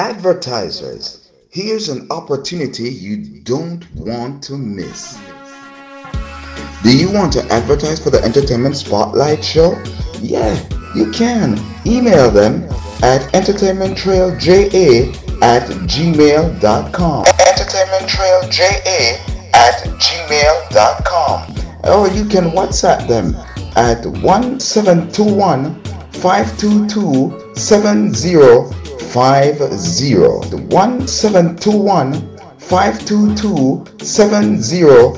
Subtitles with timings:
[0.00, 5.18] Advertisers, here's an opportunity you don't want to miss.
[6.82, 9.72] Do you want to advertise for the Entertainment Spotlight Show?
[10.22, 10.58] Yeah,
[10.96, 11.58] you can.
[11.86, 12.64] Email them
[13.02, 17.24] at entertainmenttrailja at gmail.com.
[17.26, 19.18] Entertainmenttrailja
[19.52, 21.54] at gmail.com.
[21.84, 23.34] Or you can WhatsApp them
[23.76, 25.74] at 1721
[26.14, 27.52] 522
[29.10, 30.14] 50
[30.70, 32.14] 1721
[32.58, 35.10] 522 7050.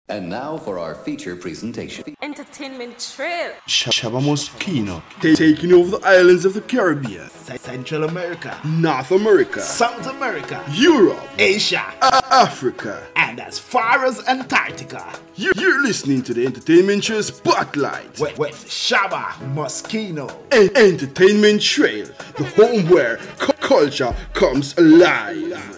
[0.08, 2.16] And now for our feature presentation.
[2.22, 3.54] Entertainment Trail.
[3.68, 5.02] Shabba Muskeno.
[5.36, 11.84] Taking over the islands of the Caribbean, Central America, North America, South America, Europe, Asia,
[12.04, 15.12] Africa, and as far as Antarctica.
[15.38, 18.20] You- You're listening to the Entertainment Trail Spotlight.
[18.20, 20.30] With, with Shabba Muskeno.
[20.78, 22.08] Entertainment Trail,
[22.38, 25.75] the home where cu- culture comes alive.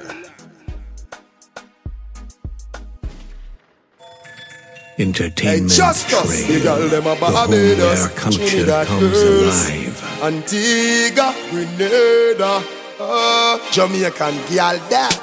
[5.00, 10.24] Entertainment Just us, Trail, the home where culture comes alive.
[10.24, 12.63] Antigua, Grenada,
[13.00, 15.13] uh, Jamaican girl that.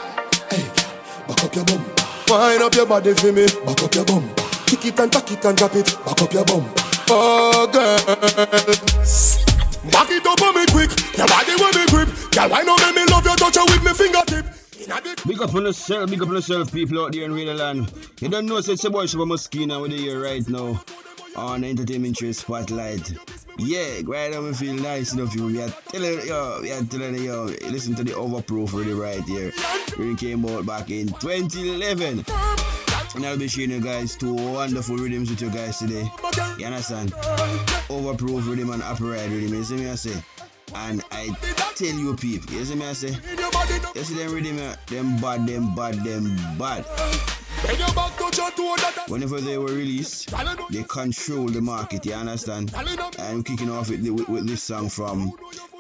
[0.49, 0.63] Hey,
[1.27, 1.83] back up your bum,
[2.29, 4.31] wind up your body for me, back up your bum,
[4.67, 6.71] kick it and tack it and drop it, back up your bum.
[7.11, 7.99] Oh girl,
[9.91, 12.95] back it up on me quick, your body with me grip, girl why not make
[12.95, 14.54] me love your touch you with me fingertip.
[14.87, 17.91] The Big up on yourself, big up on yourself, people out there in real land.
[18.21, 20.79] You don't know, it's your boy Shabba Muskeno with you here right now
[21.37, 23.15] on Entertainment Trail Spotlight.
[23.59, 25.35] Yeah, right now we feel nice enough.
[25.35, 29.23] You, we are telling you, we are telling you, listen to the overproof really right
[29.23, 29.53] here.
[29.99, 32.25] We came out back in 2011.
[33.15, 36.07] And I'll be sharing you guys two wonderful rhythms with you guys today.
[36.59, 37.13] You understand?
[37.89, 39.55] Overproof rhythm and upright rhythm.
[39.55, 40.21] You see me I say?
[40.75, 41.29] And I
[41.77, 43.17] tell you people, you see me I say?
[43.95, 46.85] You see them rhythm, them bad, them bad, them bad.
[49.09, 50.31] Whenever they were released,
[50.71, 52.75] they control the market, you understand?
[53.19, 55.33] And kicking off with, with, with this song from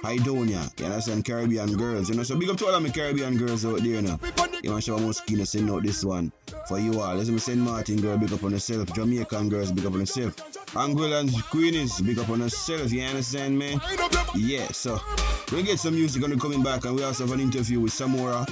[0.02, 1.24] Hydonia, you understand?
[1.24, 2.22] Caribbean girls, you know.
[2.22, 4.18] So big up to all of my Caribbean girls out there, you know.
[4.62, 6.32] You want to show Muskeno send out this one
[6.66, 7.14] for you all.
[7.14, 7.58] Listen, me St.
[7.58, 8.92] Martin girl, big up on yourself.
[8.92, 10.34] Jamaican girls, big up on yourself.
[10.76, 13.80] Angola and Queenies, big up on yourself, you understand, man?
[14.34, 15.00] Yeah, so
[15.52, 17.92] we get some music on the coming back, and we also have an interview with
[17.92, 18.46] Samora,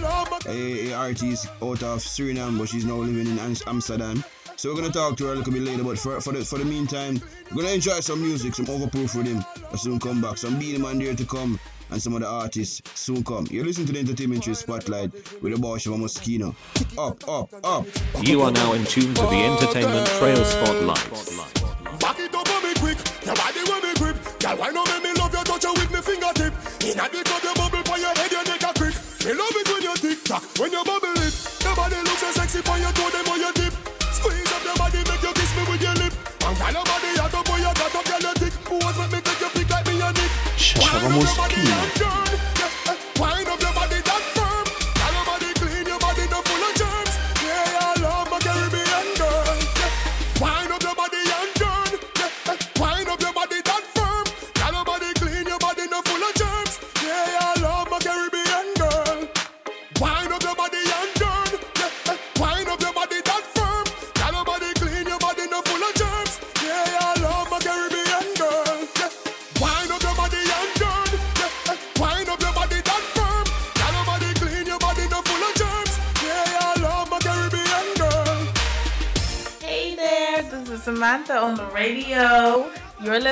[0.46, 4.24] a, a artist out of Suriname, but she's now living in Amsterdam.
[4.56, 6.58] So we're gonna talk to her a little bit later, but for, for the for
[6.58, 9.44] the meantime, we're gonna enjoy some music, some overproof rhythm.
[9.70, 10.38] We'll soon come back.
[10.38, 11.58] Some Beenie Man there to come,
[11.92, 13.46] and some of the artists soon come.
[13.50, 16.54] You're listening to the Entertainment Trail Spotlight with the boss of Muskeno.
[16.98, 17.86] Up, up, up.
[18.24, 22.00] You are now in tune to the Entertainment Trail Spotlight.
[22.00, 24.16] Back it up on me quick, your body with me grip.
[24.40, 26.52] Girl, why not make me love your touch with me fingertip?
[26.82, 28.96] Inna the club, your bubble for your head, your neck a crick.
[29.22, 31.34] Me love it when you tick tock, when you bubble it.
[31.62, 33.31] Your body looks so sexy on your toe, them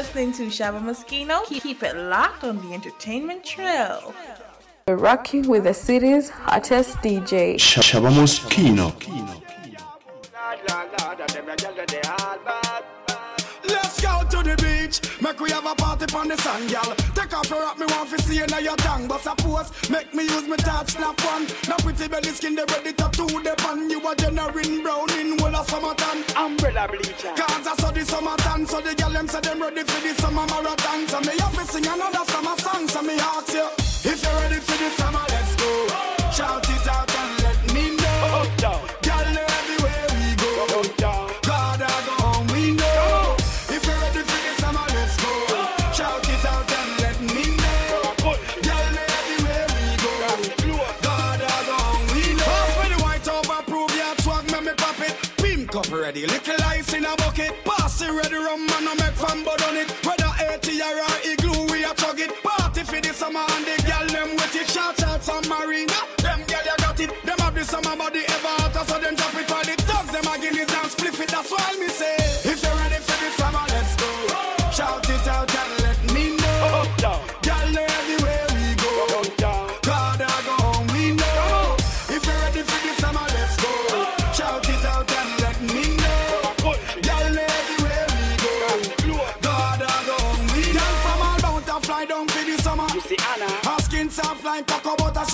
[0.01, 1.45] listening to Shabba Muskeno.
[1.45, 4.15] Keep it locked on the entertainment trail.
[4.89, 7.57] We're rocking with the city's hottest DJ.
[7.57, 8.87] Shabba Muskeno.
[14.51, 15.23] Let's go to the beach.
[15.23, 16.95] Make we have a party on the sand, girl.
[17.15, 19.07] Take off your rock, me want to see you now your tongue.
[19.07, 21.47] But suppose, make me use my touch, snap one.
[21.69, 23.91] Now pretty belly skin, they ready to do the pan.
[23.91, 26.25] You are generating brown in whole of summertime.
[26.37, 27.33] Umbrella bleacher.
[27.37, 30.47] Cause I saw the summertime, so the girl them say them ready for the summer
[30.47, 31.07] marathon.
[31.09, 33.69] So me have to sing another summer song, so me ask you.
[34.03, 35.71] If you're ready for the summer, let's go.
[36.33, 38.47] Shout it out and let me know.
[38.59, 39.00] Girl, everywhere
[56.11, 57.53] ready, little ice in a bucket.
[57.65, 59.91] Pass it ready, rum man, no make fun but on it.
[60.05, 62.33] Whether 80 or igloo, we a chug it.
[62.43, 64.69] Party for the summer and the girl them with it.
[64.69, 67.11] Shout out some marina, them girl you got it.
[67.25, 70.11] Them have the summer body ever hotter, so them drop it for the thugs.
[70.11, 71.29] Them a guineas and split it.
[71.29, 72.20] That's why me say,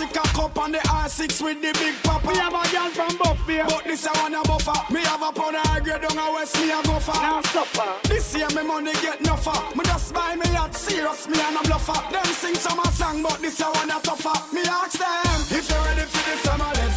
[0.07, 2.29] She cock up on the R6 with the big papa.
[2.29, 3.65] Me have a girl from Buff Beer.
[3.67, 4.93] But this I wanna buffer.
[4.93, 7.15] Me have a pound of grade down a west, me a go for.
[7.15, 8.09] Now suffer.
[8.09, 9.57] This year me money get no for.
[9.77, 11.99] Me just buy me yacht serious, me and a bluffer.
[12.13, 14.37] Them sing summer song, but this I wanna tougher.
[14.55, 16.96] Me ask them if you're ready for the summer, let's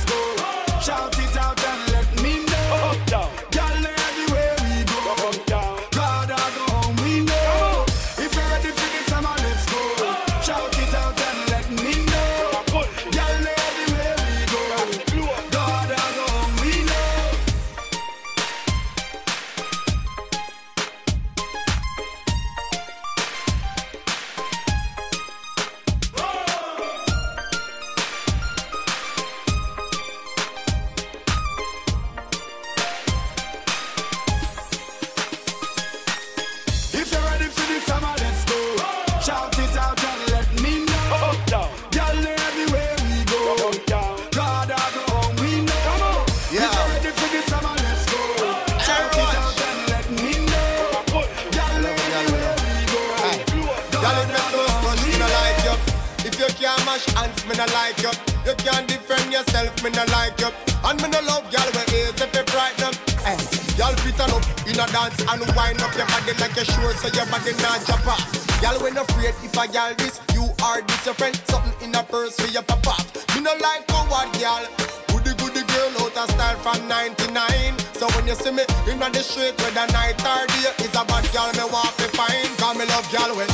[56.40, 58.12] you can't mash hands, me no like you.
[58.48, 60.48] You can't defend yourself, me no like you.
[60.88, 62.96] And me no love y'all with ears if you frighten them.
[63.28, 63.36] Hey,
[63.76, 67.12] y'all fit up in a dance and wind up your body like a sure so
[67.12, 68.24] your body not jump off.
[68.64, 71.36] Y'all when afraid if I y'all this, you are this your friend.
[71.52, 72.96] Something in a purse for your papa.
[73.36, 74.64] Me no like coward y'all.
[75.12, 79.20] Goody goody girl out of style from 99 So when you see me in the
[79.20, 82.86] street whether night or day Is a bad girl me want to find Cause me
[82.86, 83.50] love girl with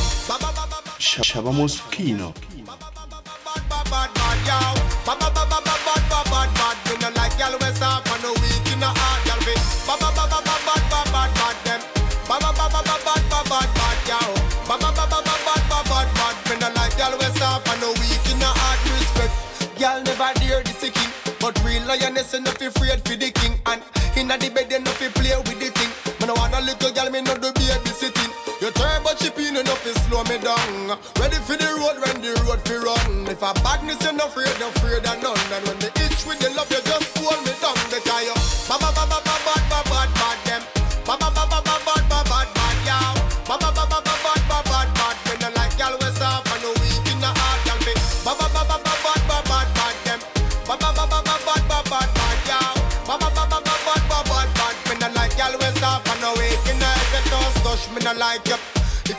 [0.98, 2.55] Shabba Muskeno.
[3.96, 4.72] Bad, bad, yow.
[5.06, 6.76] Bad, bad, bad, bad, bad, bad, bad, bad.
[6.86, 9.54] Me no like y'all we soft and no weak in the heart, y'all be.
[9.88, 11.80] Bad, bad, bad, bad, bad, bad, bad, bad, them.
[12.28, 14.30] Bad, bad, bad, bad, bad, bad, bad, bad, yow.
[14.68, 16.34] Bad, bad, bad, bad, bad, bad, bad, bad.
[16.48, 19.34] Me no like y'all we soft and no weak in the heart, respect.
[19.80, 23.56] Y'all never dare this king, but real lioness enough afraid for the king.
[23.64, 23.80] And
[24.16, 25.92] inna the bed enough fi play with the thing.
[26.20, 28.32] Me no want a little girl, me no do babysitting.
[28.60, 30.96] You turbo chip in enough to slow me down.
[31.20, 32.00] Ready for the road
[32.66, 33.26] fi run.
[33.30, 35.38] If a badness you no afraid, no afraid of none.
[35.54, 37.78] And when the itch with the love, you just hold me down.
[37.88, 40.62] Because you ba ba ba ba ba ba ba bad bad them.
[41.06, 43.14] Ba ba ba ba ba ba ba bad bad yow.
[43.46, 45.16] Ba ba ba ba ba ba ba bad bad.
[45.26, 47.94] Me no like y'all and no weak in the heart, y'all be.
[48.26, 50.20] Ba ba ba ba ba ba ba bad bad them.
[50.66, 52.74] Ba ba ba ba ba ba ba bad bad yow.
[53.06, 54.74] Ba ba ba ba ba ba ba bad bad.
[54.90, 57.24] Me no like y'all we soft and no weak in the heart.
[57.30, 58.75] Don't touch me no like you.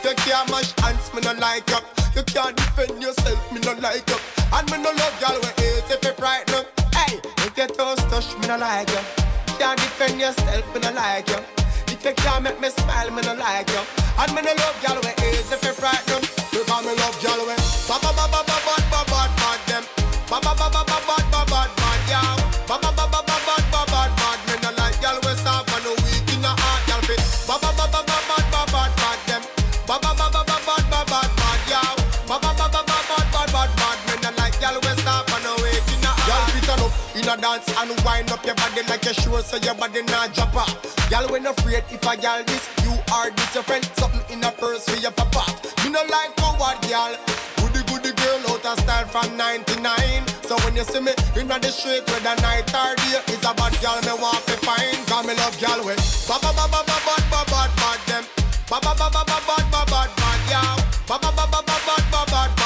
[0.08, 1.76] You can't mash hands, me no like you.
[2.16, 4.16] You can't defend yourself, me no like you.
[4.56, 6.64] And me no love y'all we hate if you frighten them.
[6.96, 9.04] Hey, if you toast touch, me no like you.
[9.60, 11.36] Can't defend yourself, me no like you.
[11.92, 13.84] If you can't make me smile, me no like you.
[14.16, 16.24] And me no love y'all we hate if you frighten them.
[16.56, 17.52] Because me love y'all we
[17.84, 19.84] ba ba ba ba ba ba ba ba ba them.
[20.30, 20.87] Ba ba ba ba
[37.28, 40.54] a dance and wind up your body like you sure so your body not drop
[40.56, 40.72] off.
[41.10, 43.84] Girl, when afraid if a girl this, you are this your friend.
[43.96, 45.44] Something in a purse for your papa.
[45.84, 47.12] Me no like coward girl.
[47.60, 50.26] Goody goody girl out of style from 99.
[50.48, 53.76] So when you see me in the street a night or day, is a bad
[53.84, 54.96] girl me want to find.
[55.06, 58.24] Cause me love girl with ba ba ba ba ba ba ba ba bad them.
[58.70, 60.76] Ba ba ba ba ba ba ba bad bad yow.
[61.04, 62.57] Ba ba ba ba ba ba ba bad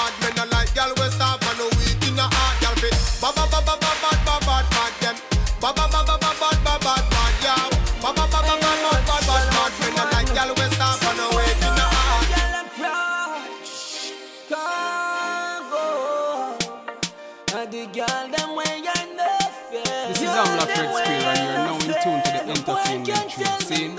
[23.35, 23.99] trade.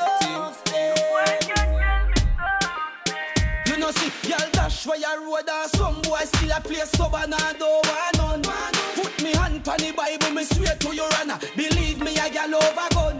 [3.67, 7.33] You know see, y'all dash where you road and some boy still a play stubborn
[7.33, 8.73] and don't want none.
[8.95, 11.39] Put me hand on the Bible, me swear to your honor.
[11.55, 13.19] Believe me, a gal over gun.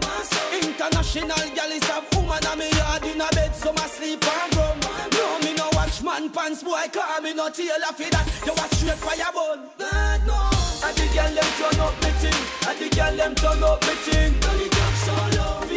[0.52, 4.56] International gal is a woman and me yard in a bed, so my sleep and
[4.56, 4.78] rum.
[5.12, 8.26] No, me no watch man pants, boy, call me no tailor for that.
[8.46, 9.70] You a straight fire bun.
[9.78, 10.38] God no.
[10.86, 13.94] And the gal them turn up me thing, and the gal them turn up me
[14.04, 14.73] thing.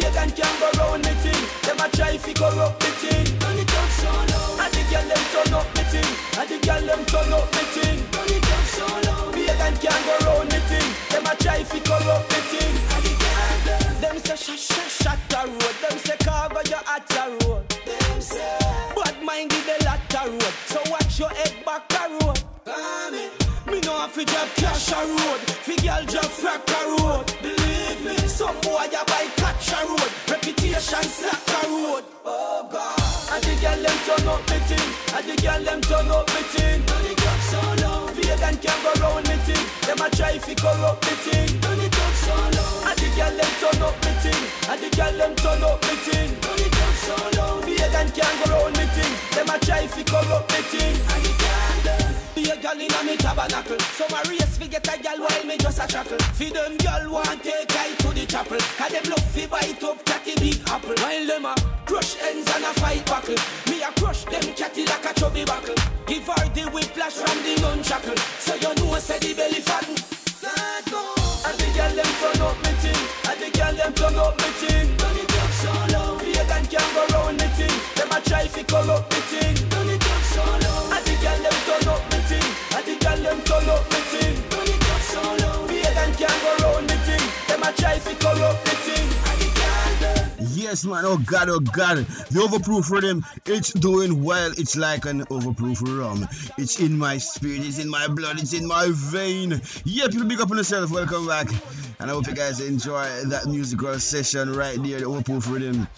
[0.00, 0.28] Turn it up so low.
[0.28, 1.42] Vegan can go round me thing.
[1.62, 3.38] Them a try fi corrupt me thing.
[3.38, 4.62] Turn it up so low.
[4.62, 7.62] And the gal them turn up me thing, and the gal them turn up me
[7.74, 7.98] thing.
[8.12, 9.32] Turn it up so low.
[9.32, 10.88] Vegan can go round me thing.
[11.10, 12.74] Them a try fi corrupt me thing.
[12.94, 14.00] And the gal them.
[14.00, 15.76] Them say shut shut shut the road.
[15.82, 17.68] Them say cargo you at the road.
[17.86, 18.58] Them say
[18.94, 20.54] bad mind give the latter road.
[20.66, 22.40] So watch your head back the road.
[22.66, 23.47] Amen.
[23.66, 27.26] Me know if you drop cash a road, fi girl drop frack a road.
[27.42, 32.04] Believe me, some boy a buy catch a road, reputation slack a road.
[32.24, 36.08] Oh God, and the girl them turn up me thing, and the girl them turn
[36.08, 36.80] up me thing.
[36.86, 39.64] Turn it up so low, vegan can go round me thing.
[39.84, 41.14] Them a try fi corrupt me.
[41.60, 44.88] Turn it up so low, and the girl them turn up me thing, and the
[44.96, 46.30] girl them turn up me thing.
[46.40, 49.12] Turn it up so low, vegan can go round me thing.
[49.36, 52.27] Them a try fi corrupt me thing, and the girl them.
[52.38, 53.80] Be a gal inna me tabernacle.
[53.98, 56.18] Some a race fi get a gal while me just a chuckle.
[56.38, 58.62] Fi them gal want take I to the chapel.
[58.78, 60.94] Cause them love fi bite up catty big apple.
[61.02, 61.54] While them a
[61.84, 63.34] crush ends and a fight buckle.
[63.66, 65.74] Me a crush them catty like a chubby buckle.
[66.06, 68.18] Give her the whiplash from the nunchuckle.
[68.38, 69.98] So you know say the belly fatten
[70.38, 71.02] God no.
[71.42, 73.02] And the gal them turn up me thing.
[73.26, 74.86] And the gal them turn up me thing.
[74.94, 76.18] Turn it up so low.
[76.22, 77.74] Vegan can go round me thing.
[77.98, 79.42] Them a try fi corrupt me
[79.74, 80.94] Turn it up so low.
[80.94, 82.17] And the gal them turn up me
[82.78, 86.30] And the gal them turn up me thing Turn it up so low Vegan can
[86.44, 89.08] go round me thing Them a try fi corrupt thing
[89.40, 91.04] the them Yes, man.
[91.04, 91.98] Oh God, oh God.
[91.98, 94.52] The overproof rhythm, it's doing well.
[94.56, 96.28] It's like an overproof rum.
[96.56, 99.60] It's in my spirit, it's in my blood, it's in my vein.
[99.84, 100.90] Yep, you big up on yourself.
[100.90, 101.48] Welcome back.
[101.98, 105.88] And I hope you guys enjoy that musical session right there, the overproof rhythm.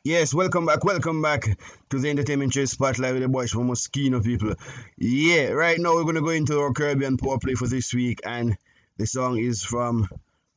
[0.04, 1.58] Yes, welcome back, welcome back
[1.90, 4.54] to the Entertainment Show Spotlight with the boys from Muskeno people.
[4.98, 8.56] Yeah, right now we're gonna go into our Caribbean power play for this week, and
[8.98, 10.06] the song is from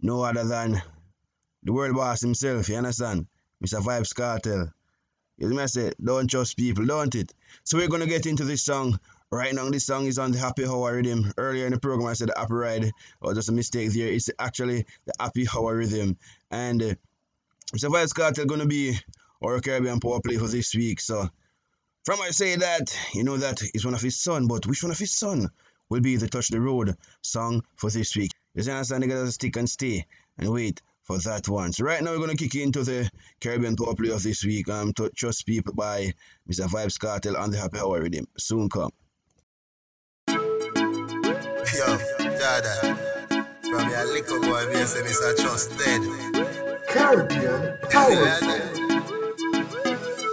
[0.01, 0.81] no other than
[1.63, 3.25] the world boss himself, you understand?
[3.65, 3.81] Mr.
[3.81, 4.71] Vybz Kartel.
[5.37, 7.33] You know I say, don't trust people, don't it?
[7.63, 10.65] So we're gonna get into this song Right now, this song is on the Happy
[10.65, 11.33] Hour rhythm.
[11.37, 14.07] Earlier in the program, I said the Happy Ride, or just a mistake there.
[14.07, 16.17] It's actually the Happy Hour rhythm.
[16.49, 16.95] And uh,
[17.75, 17.89] Mr.
[17.89, 18.97] Vybz Kartel going to be
[19.43, 21.01] our Caribbean power play for this week.
[21.01, 21.27] So,
[22.05, 24.93] from I say that, you know that it's one of his son, but which one
[24.93, 25.49] of his son
[25.89, 28.31] will be the Touch the Road song for this week?
[28.53, 29.03] You understand?
[29.03, 30.05] You gotta stick and stay
[30.37, 31.71] and wait for that one.
[31.71, 33.09] So right now we're going to kick into the
[33.39, 34.69] Caribbean Power Play of this week.
[34.69, 36.11] Um, to Trust People by
[36.51, 36.67] Mr.
[36.67, 38.27] Vybz Kartel and the Happy Hour Rhythm.
[38.37, 38.91] Soon come.
[40.27, 42.97] Yo, Dada.
[43.61, 45.37] From your little boy, me say Mr.
[45.37, 46.01] Trust dead.
[46.89, 48.39] Caribbean Power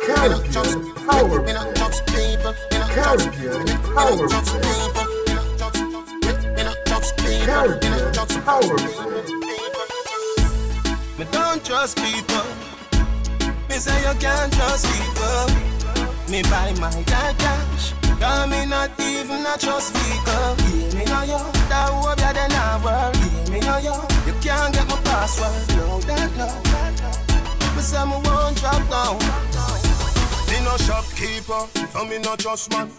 [0.06, 2.52] Caribbean Power Me not trust people.
[2.72, 3.58] Me not trust people.
[3.60, 5.04] Me not trust people.
[6.54, 7.68] Me not trust people.
[7.68, 9.43] Me not
[11.30, 12.46] don't trust people.
[13.68, 15.46] Me say you can't trust people.
[16.30, 17.92] Me buy my dad cash.
[18.18, 20.56] Cause me not even a trust vehicle.
[20.74, 21.40] Yeah, me know you.
[21.68, 23.14] That hope you then I work.
[23.14, 23.96] Yeah, me know you.
[24.26, 25.52] You can't get my password.
[25.76, 26.48] No, that no.
[27.76, 29.18] Me say me won't drop down.
[30.50, 32.90] Me no shopkeeper, so me no trust man.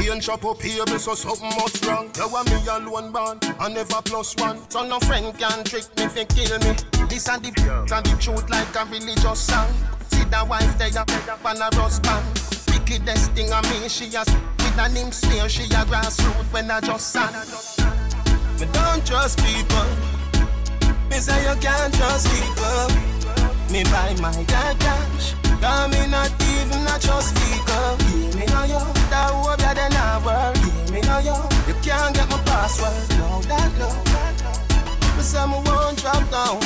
[0.00, 2.10] He and shop up here, me so something must wrong.
[2.16, 4.58] You want me alone born, I never plus one.
[4.70, 6.72] So no friend can trick me, fi kill me.
[7.06, 7.52] This and the
[7.92, 9.68] and the truth like a religious song.
[10.08, 11.04] See the wife there,
[11.44, 12.24] on a rust band.
[12.72, 16.80] Wickedest thing I mean, she has with a name smear, she a grassroots when I
[16.80, 17.34] just sang.
[18.58, 19.84] Me don't trust people.
[21.10, 23.19] Me say you can't trust people.
[23.70, 25.34] Me buy my dad cash.
[25.62, 27.94] Cause me not even a trust vehicle.
[28.02, 28.82] Yeah, me know you.
[29.14, 30.58] That hope you then I work.
[30.58, 31.38] Yeah, me know you.
[31.70, 32.90] You can't get my password.
[33.14, 33.86] No, that no.
[35.14, 36.58] Me say me won't drop down.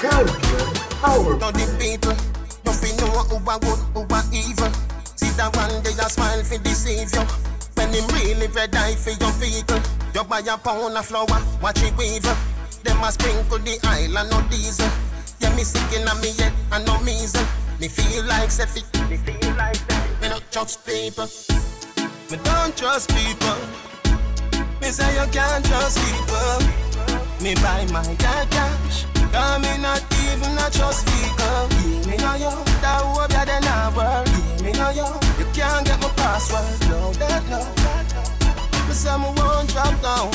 [0.00, 1.36] Caribbean Power.
[1.36, 2.16] Now the people,
[2.72, 4.00] fi know who a good, who
[4.32, 4.72] evil.
[5.12, 7.24] See that one day a smile fi deceive you.
[7.76, 9.80] When him really red eye for your vehicle.
[10.14, 12.24] You buy a pound of flour, watch it weave.
[12.82, 15.05] Them a sprinkle the island no diesel.
[15.40, 17.46] Yeah, me sick in me head and no measles.
[17.80, 18.84] Me feel like fit.
[19.10, 20.22] Me feel like that.
[20.22, 21.28] Me not trust people.
[22.30, 23.58] Me don't trust people.
[24.80, 26.58] Me say you can't trust people.
[27.42, 29.04] Me buy my dad cash.
[29.32, 31.06] Cause me not even a trust.
[31.06, 31.68] Yeah,
[32.08, 32.54] me know you.
[32.80, 34.62] That hope you then I work.
[34.64, 35.08] Me know you.
[35.38, 36.64] You can't get my password.
[36.88, 37.60] No, that no.
[38.88, 40.30] Me say me won't drop down.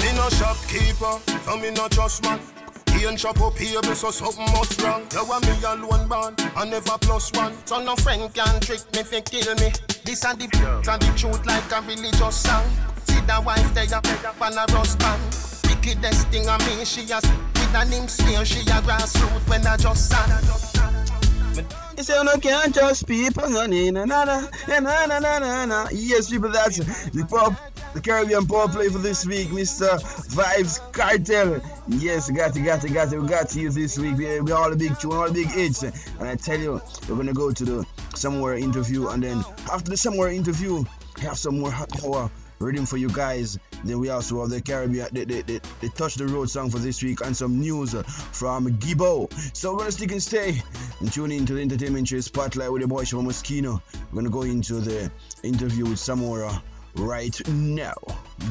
[0.00, 2.55] Me no shopkeeper, so me no trust man.
[2.96, 5.06] He and shop up here, me so something must wrong.
[5.12, 7.52] You want me alone born, I never plus one.
[7.66, 9.70] So no friend can trick me, fi kill me.
[10.04, 10.48] This and the
[10.90, 12.64] and the truth like a religious song.
[13.04, 14.00] See the wife there,
[14.40, 15.20] on a rust band.
[15.68, 19.76] Wickedest thing I mean, she has with a name smear, she a grassroots when I
[19.76, 21.66] just sang.
[21.96, 25.64] You say no can't trust people, no na na na na na na na na
[25.64, 25.88] na.
[25.92, 27.54] Yes, people, that's the pop,
[27.96, 29.88] the Caribbean power play for this week, Mr.
[30.28, 31.64] Vybz Kartel.
[31.88, 33.18] Yes, got it, got it, got it.
[33.18, 34.18] We got to you this week.
[34.18, 35.82] We, we all the big tune, all the big hits.
[35.82, 39.96] And I tell you, we're gonna go to the somewhere interview, and then after the
[39.96, 40.84] somewhere interview,
[41.22, 43.58] have some more hot power reading for you guys.
[43.82, 46.78] Then we also have the Caribbean, the, the, the, the Touch the Road song for
[46.78, 47.94] this week, and some news
[48.32, 49.32] from Gibo.
[49.56, 50.60] So we're gonna stick and stay
[51.00, 53.80] and tune into the entertainment show spotlight with the boy from Muskeno.
[54.12, 55.10] We're gonna go into the
[55.42, 56.60] interview with Samora
[56.98, 57.94] right now.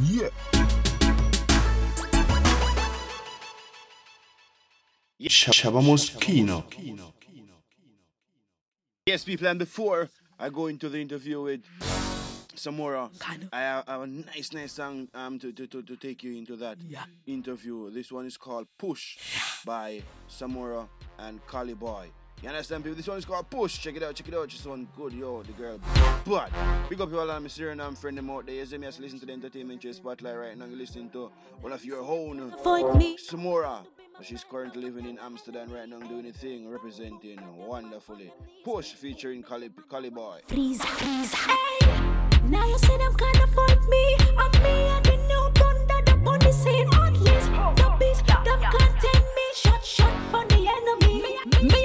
[0.04, 0.30] Yeah.
[5.22, 6.64] Shabba Muskeno.
[9.06, 11.62] Yes, people, and before I go into the interview with
[12.56, 13.10] Samora,
[13.54, 16.36] I have, I have a nice, nice song um, to, to, to, to take you
[16.38, 16.78] into that
[17.28, 17.92] interview.
[17.92, 19.18] This one is called Push
[19.66, 20.88] by Samora
[21.20, 22.10] and Kali Boy.
[22.41, 22.95] You understand, people?
[22.95, 23.80] This one is called Push.
[23.80, 24.50] Check it out, check it out.
[24.50, 25.80] This one good, yo, the girl.
[26.26, 26.52] But,
[26.89, 28.56] big up you all, I'm Suriname friend them out there.
[28.56, 30.65] You see me as listen to the entertainment show spotlight right now.
[30.65, 33.86] You're listening to one of your own, Samora.
[34.21, 38.32] She's currently living in Amsterdam right now, doing a thing, representing wonderfully.
[38.63, 40.39] Push featuring Cali, Kali Boy.
[40.48, 41.88] Freeze, freeze, hey.
[42.48, 44.17] Now you say them can't afford me.
[44.38, 46.88] I'm me and the new gun that up on the scene.
[46.93, 49.45] Oh yes, the beast, them can't take me.
[49.56, 51.21] Shot, shot on the enemy.
[51.21, 51.85] Me, me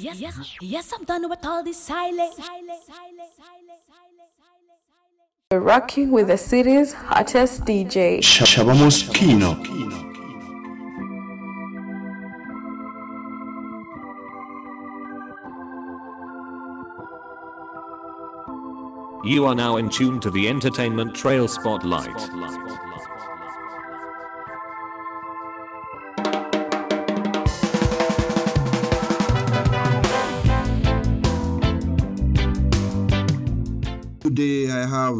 [0.00, 0.20] Yes, I'm done.
[0.20, 2.38] Yes, yes, yes, yes, I'm done with all this silence.
[5.50, 8.18] You're rocking with the city's hottest DJ.
[8.18, 9.56] Shabba Muskeno.
[19.24, 22.30] You are now in tune to the Entertainment Trail Spotlight.
[34.38, 35.16] Today I have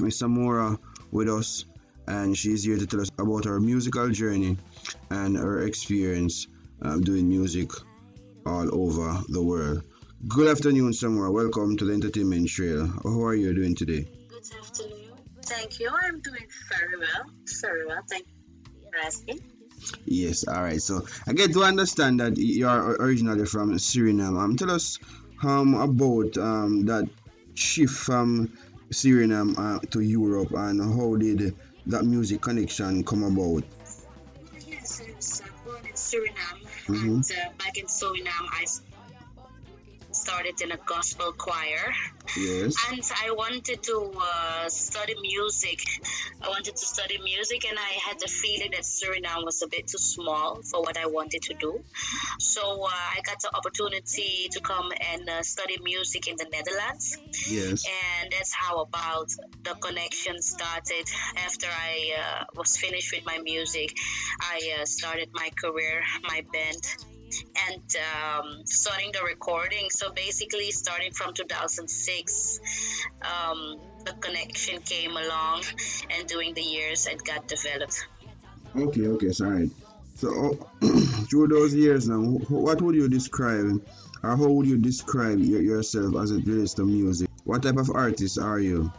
[0.00, 0.76] Miss Samora
[1.12, 1.66] with us,
[2.08, 4.56] and she's here to tell us about her musical journey
[5.10, 6.48] and her experience
[6.82, 7.70] um, doing music
[8.44, 9.84] all over the world.
[10.26, 11.32] Good afternoon, Samora.
[11.32, 12.88] Welcome to the Entertainment Trail.
[12.88, 14.08] How are you doing today?
[14.26, 15.12] Good afternoon.
[15.44, 15.88] Thank you.
[15.88, 17.24] I'm doing very well.
[17.60, 18.02] Very well.
[18.10, 19.38] Thank you for asking.
[20.06, 20.82] Yes, all right.
[20.82, 24.36] So I get to understand that you are originally from Suriname.
[24.36, 24.98] Um, tell us
[25.44, 27.08] um, about um, that
[27.58, 28.48] shift from
[28.92, 31.54] Suriname uh, to Europe and how did
[31.86, 33.64] that music connection come about?
[34.66, 37.16] Yes, I was uh, born in Suriname, Mhm.
[37.16, 38.66] and uh, back in Suriname, I
[40.28, 41.94] started in a gospel choir.
[42.36, 42.76] Yes.
[42.90, 45.80] And I wanted to uh, study music.
[46.42, 49.86] I wanted to study music, and I had the feeling that Suriname was a bit
[49.86, 51.82] too small for what I wanted to do.
[52.38, 57.16] So uh, I got the opportunity to come and uh, study music in the Netherlands.
[57.48, 57.86] Yes.
[57.88, 59.28] And that's how about
[59.64, 61.04] the connection started.
[61.46, 63.96] After I uh, was finished with my music,
[64.40, 66.82] I uh, started my career, my band,
[67.68, 67.82] and
[68.14, 69.88] um, starting the recording.
[69.90, 72.60] So basically, starting from 2006,
[73.22, 75.62] um, the connection came along,
[76.10, 78.06] and during the years, it got developed.
[78.76, 79.70] Okay, okay, sorry.
[80.14, 80.58] So
[81.30, 83.80] through those years now, what would you describe,
[84.22, 87.28] or how would you describe your, yourself as it relates to music?
[87.44, 88.92] What type of artist are you?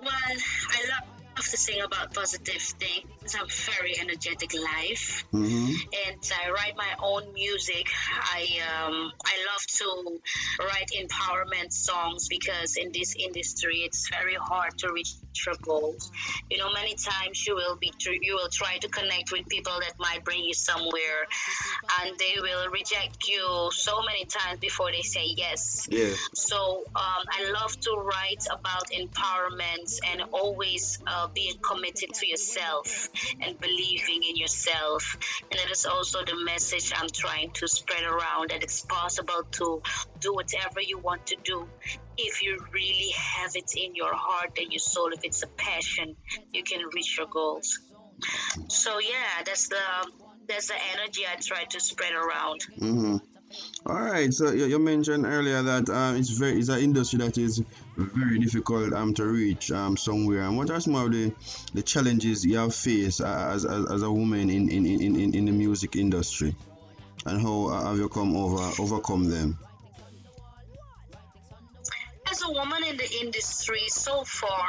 [0.00, 3.06] Well, I love to sing about positive things.
[3.34, 5.24] I'm very energetic life.
[5.34, 5.72] Mm-hmm.
[6.08, 7.86] and I write my own music.
[8.20, 10.18] I um, I love to
[10.60, 15.14] write empowerment songs because in this industry it's very hard to reach
[15.46, 16.10] your goals.
[16.50, 19.72] You know, many times you will be tr- you will try to connect with people
[19.80, 21.20] that might bring you somewhere,
[22.00, 25.86] and they will reject you so many times before they say yes.
[25.90, 26.14] Yeah.
[26.34, 33.08] So um, I love to write about empowerment and always uh, being committed to yourself
[33.40, 35.16] and believing in yourself.
[35.50, 39.82] And that is also the message I'm trying to spread around that it's possible to
[40.20, 41.68] do whatever you want to do
[42.16, 45.10] if you really have it in your heart and your soul.
[45.12, 46.16] If it's a passion,
[46.52, 47.78] you can reach your goals.
[48.68, 50.10] So yeah, that's the
[50.48, 52.66] that's the energy I try to spread around.
[52.78, 53.16] Mm-hmm.
[53.86, 54.32] All right.
[54.32, 57.62] So you, mentioned earlier that um, it's very it's an industry that is
[57.98, 60.42] very difficult um to reach um somewhere.
[60.42, 61.32] And what are some of the,
[61.74, 65.44] the challenges you have faced uh, as, as, as a woman in, in, in, in,
[65.44, 66.54] the music industry,
[67.26, 69.58] and how uh, have you come over overcome them?
[72.30, 74.68] as a woman in the industry so far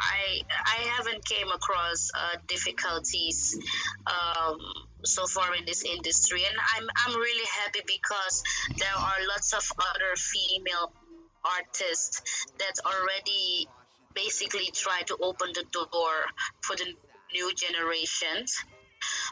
[0.00, 3.58] i i haven't came across uh, difficulties
[4.06, 4.58] um,
[5.04, 8.42] so far in this industry and i'm i'm really happy because
[8.78, 10.92] there are lots of other female
[11.44, 12.22] artists
[12.58, 13.68] that already
[14.14, 16.26] basically try to open the door
[16.62, 16.86] for the
[17.32, 18.64] new generations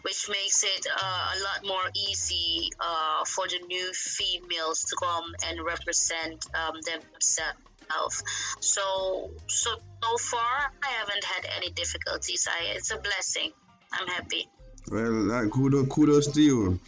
[0.03, 5.35] which makes it uh, a lot more easy uh, for the new females to come
[5.47, 8.23] and represent um, themselves.
[8.61, 9.71] So, so
[10.03, 12.47] so far, I haven't had any difficulties.
[12.49, 13.53] I, it's a blessing.
[13.93, 14.49] I'm happy.
[14.91, 16.81] Well, uh, kudos, kudos to you.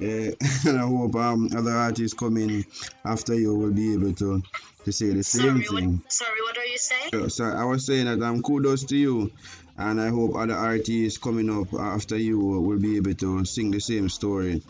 [0.00, 0.30] Yeah,
[0.66, 2.64] and I hope um, other artists coming
[3.04, 4.42] after you will be able to,
[4.84, 5.96] to say the same Sorry, thing.
[5.98, 7.28] what, sorry, what are you saying?
[7.28, 9.30] So, I was saying that um, kudos to you,
[9.76, 13.80] and I hope other artists coming up after you will be able to sing the
[13.80, 14.62] same story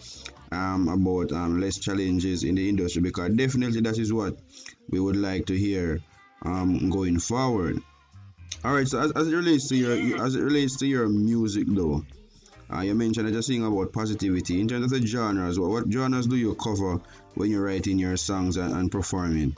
[0.51, 4.35] um, about um, less challenges in the industry because definitely that is what
[4.89, 6.01] we would like to hear
[6.43, 7.81] um, going forward.
[8.65, 11.65] All right, so as, as it relates to your as it relates to your music
[11.69, 12.05] though,
[12.73, 14.61] uh, you mentioned that you're singing about positivity.
[14.61, 17.01] In terms of the genres, what, what genres do you cover
[17.35, 19.57] when you're writing your songs and, and performing?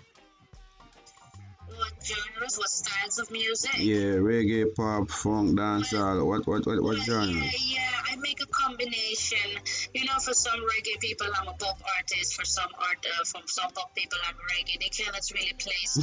[1.67, 2.59] What genres?
[2.59, 3.79] What styles of music?
[3.79, 6.25] Yeah, reggae, pop, funk, dancehall.
[6.27, 7.37] What what what what genres?
[7.37, 9.61] Yeah, yeah, I make a combination.
[9.93, 12.35] You know, for some reggae people, I'm a pop artist.
[12.35, 14.81] For some art, uh, from some pop people, I'm reggae.
[14.81, 15.97] They cannot really place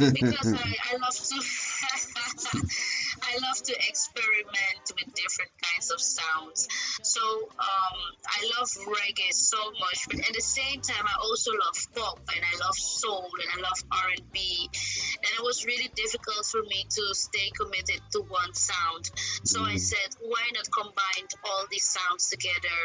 [0.00, 2.58] me because I, I love to.
[3.32, 6.68] I love to experiment with different kinds of sounds.
[7.02, 11.76] So um, I love reggae so much, but at the same time, I also love
[11.96, 14.68] pop and I love soul and I love R and B.
[15.16, 19.10] And it was really difficult for me to stay committed to one sound.
[19.44, 22.80] So I said, why not combine all these sounds together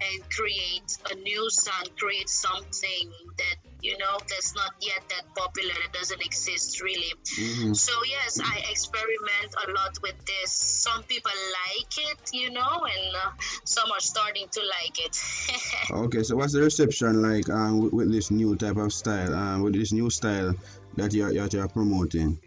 [0.00, 5.72] and create a new sound, create something that you know that's not yet that popular,
[5.82, 7.12] that doesn't exist really.
[7.38, 7.76] Mhm.
[7.76, 10.52] So yes, I experiment a lot with this.
[10.52, 13.30] Some people like it, you know, and uh,
[13.64, 15.16] some are starting to like it.
[15.90, 19.62] Okay, so what's the reception like um, with, with this new type of style, um,
[19.62, 20.54] with this new style
[20.96, 22.38] that you're, that you're promoting?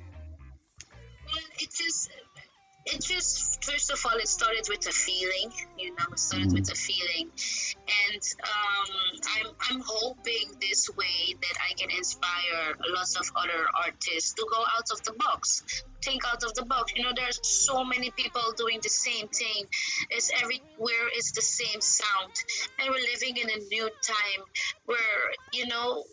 [1.25, 2.11] Well, it just,
[2.85, 6.71] it just, first of all, it started with a feeling, you know, it started with
[6.71, 7.31] a feeling.
[9.35, 14.61] I'm, I'm hoping this way that I can inspire lots of other artists to go
[14.61, 15.83] out of the box.
[16.03, 16.93] Think out of the box.
[16.95, 19.65] You know, there's so many people doing the same thing.
[20.09, 22.33] It's everywhere it's the same sound.
[22.79, 24.43] And we're living in a new time
[24.85, 26.03] where, you know,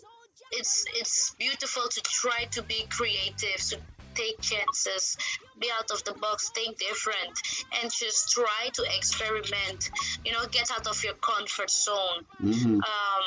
[0.53, 3.79] it's it's beautiful to try to be creative to
[4.21, 5.17] take chances
[5.61, 7.35] be out of the box think different
[7.81, 9.81] and just try to experiment
[10.25, 12.77] you know get out of your comfort zone Mhm.
[12.93, 13.27] um,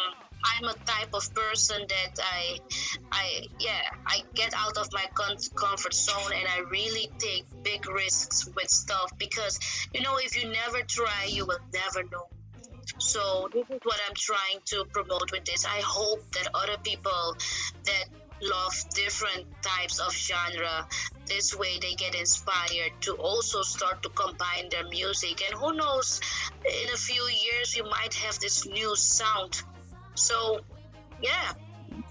[0.51, 2.57] i'm a type of person that i
[3.11, 3.25] i
[3.59, 8.47] yeah i get out of my con- comfort zone and i really take big risks
[8.55, 9.59] with stuff because
[9.93, 12.27] you know if you never try you will never know
[12.99, 15.65] so this is what I'm trying to promote with this.
[15.65, 17.35] I hope that other people
[17.85, 18.05] that
[18.41, 20.87] love different types of genre,
[21.27, 25.41] this way they get inspired to also start to combine their music.
[25.49, 26.19] And who knows,
[26.65, 29.61] in a few years you might have this new sound.
[30.15, 30.59] So,
[31.21, 31.53] yeah.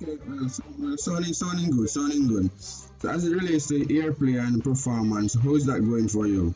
[0.03, 2.51] Okay, well, so, well, sounding, sounding good, sounding good.
[2.59, 6.55] So as it relates to airplay and performance, how's that going for you?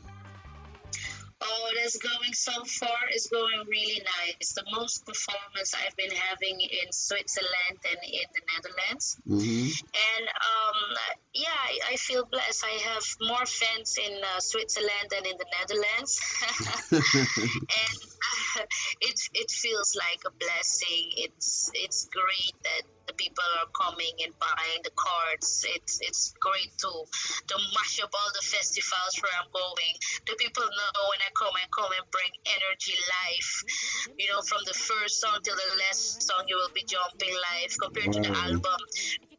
[1.85, 4.37] That's going so far is going really nice.
[4.41, 9.17] It's the most performance I've been having in Switzerland and in the Netherlands.
[9.29, 9.85] Mm-hmm.
[10.17, 10.97] And um,
[11.35, 12.65] yeah, I, I feel blessed.
[12.65, 16.21] I have more fans in uh, Switzerland than in the Netherlands.
[16.93, 17.99] and
[18.57, 18.65] uh,
[19.03, 21.05] it, it feels like a blessing.
[21.19, 25.65] It's, it's great that the people are coming and buying the cards.
[25.77, 26.91] It's, it's great to,
[27.49, 29.95] to mash up all the festivals where I'm going.
[30.27, 33.53] The people know when I come, I come and bring energy life.
[34.19, 37.73] You know, from the first song till the last song, you will be jumping live.
[37.81, 38.81] Compared to the album,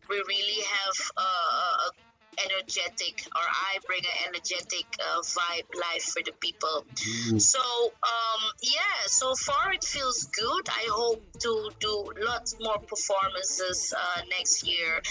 [0.09, 2.14] we really have uh, a
[2.45, 6.85] energetic, or I bring an energetic uh, vibe life for the people.
[6.95, 7.41] Mhm.
[7.41, 10.69] So um, yeah, so far it feels good.
[10.69, 15.01] I hope to do lots more performances uh, next year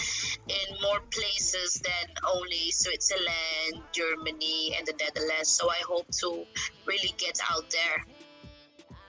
[0.47, 5.49] in more places than only Switzerland, Germany, and the Netherlands.
[5.49, 6.45] So I hope to
[6.85, 8.05] really get out there.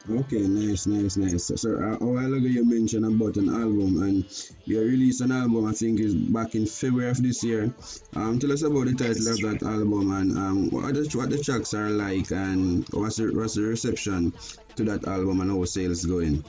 [0.08, 1.50] Okay, nice, nice, nice.
[1.56, 4.24] So, uh, a while ago you mentioned about an album, and
[4.64, 5.66] you released an album.
[5.66, 7.74] I think is back in February of this year.
[8.14, 11.42] Um, tell us about the title of that album and um, what the what the
[11.42, 14.32] tracks are like, and what's the what's the reception
[14.76, 16.44] to that album and how sales going.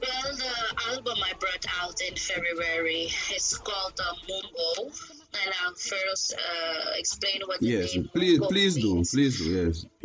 [0.00, 6.34] Well, the album I brought out in February is called uh, Moengo, and I'll first
[6.34, 9.50] uh, explain what the Yes, please, Mumbo please do, please do.
[9.50, 9.86] Yes.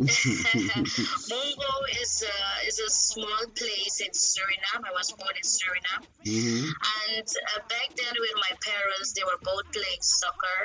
[1.30, 4.84] Moengo is a, is a small place in Suriname.
[4.86, 6.06] I was born in Suriname.
[6.26, 6.72] Mhm.
[7.10, 10.60] And uh, back then, with my parents, they were both playing soccer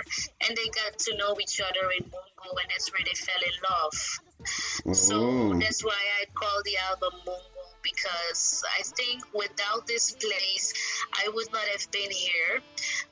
[0.47, 3.55] and they got to know each other in Moengo, and that's where they fell in
[3.69, 4.95] love.
[4.95, 5.59] So Oh.
[5.59, 7.41] that's why I call the album Moengo
[7.81, 10.73] because I think without this place,
[11.13, 12.59] I would not have been here.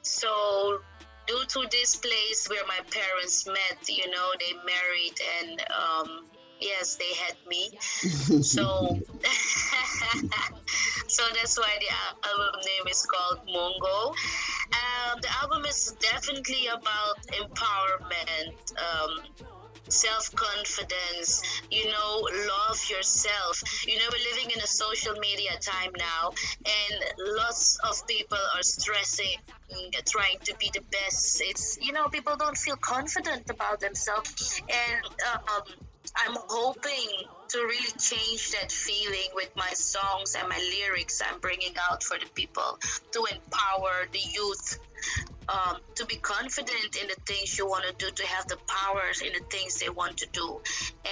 [0.01, 0.79] So
[1.27, 6.25] due to this place where my parents met, you know, they married and um,
[6.59, 7.77] yes, they had me.
[8.41, 8.99] so
[11.07, 11.89] so that's why the
[12.29, 14.15] album name is called Moengo.
[14.73, 18.73] Um, the album is definitely about empowerment.
[18.77, 19.23] Um,
[19.93, 23.61] self confidence, you know, love yourself.
[23.87, 26.31] You know, we're living in a social media time now,
[26.65, 26.95] and
[27.37, 29.37] lots of people are stressing,
[30.05, 31.41] trying to be the best.
[31.41, 34.61] It's, you know, people don't feel confident about themselves.
[34.69, 35.01] And
[35.31, 35.63] um,
[36.15, 41.73] I'm hoping to really change that feeling with my songs and my lyrics I'm bringing
[41.89, 42.79] out for the people
[43.11, 44.79] to empower the youth
[45.49, 49.21] um, to be confident in the things you want to do, to have the powers
[49.21, 50.61] in the things they want to do.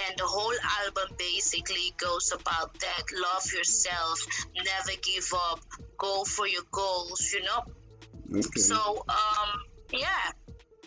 [0.08, 0.54] And the whole
[0.86, 5.60] album basically goes about that love yourself, never give up,
[5.98, 8.38] go for your goals, you know?
[8.38, 8.60] Okay.
[8.60, 9.60] So, um,
[9.90, 10.32] yeah.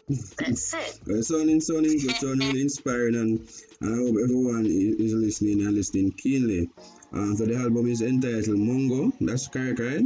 [0.37, 0.99] That's it.
[1.05, 3.47] Well, sounding, sounding good, sounding inspiring, and
[3.81, 6.69] I hope everyone is listening and listening keenly.
[7.13, 9.11] Uh, so the album is entitled Moengo.
[9.19, 10.03] That's correct, right?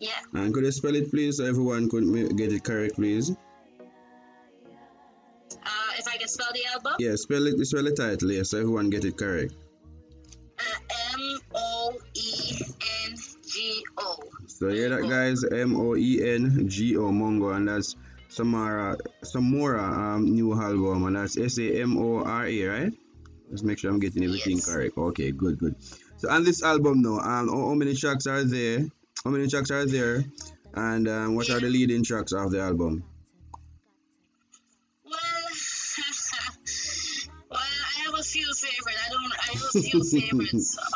[0.00, 0.20] Yeah.
[0.34, 3.30] And could you spell it, please, so everyone could get it correct, please?
[5.52, 7.64] Uh, if I can spell the album, Yeah, spell it.
[7.66, 9.54] Spell the title, yeah, so everyone get it correct.
[11.14, 12.60] M O E
[13.08, 14.18] N G O.
[14.46, 17.96] So yeah, that guys, M O E N G O Moengo, and that's
[18.40, 22.92] Samara Samora um new album, and that's S A M O R A, right?
[23.50, 24.96] Let's make sure I'm getting everything correct.
[24.96, 25.74] Okay, good, good.
[26.16, 28.86] So on this album now, um, how, how many tracks are there?
[29.24, 30.24] How many tracks are there?
[30.72, 33.02] And um, what are the leading tracks of the album?
[35.04, 35.12] Well,
[37.50, 38.98] Well, I have a few favorites.
[39.04, 39.32] I don't.
[39.32, 40.78] I have a few favorites.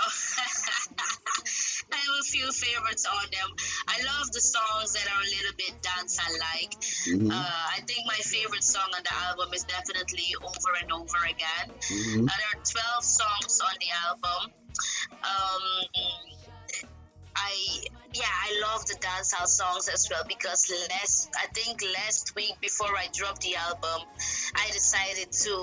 [4.54, 6.72] songs that are a little bit dance like.
[7.10, 7.30] Mhm.
[7.32, 11.66] Uh, I think my favorite song on the album is definitely Over and Over Again.
[11.90, 12.28] Mhm.
[12.28, 14.42] Uh, there are 12 songs on the album.
[15.32, 15.64] Um,
[17.36, 17.54] I
[18.14, 22.96] yeah, I love the dancehall songs as well because last I think last week before
[22.96, 24.00] I dropped the album,
[24.54, 25.54] I decided to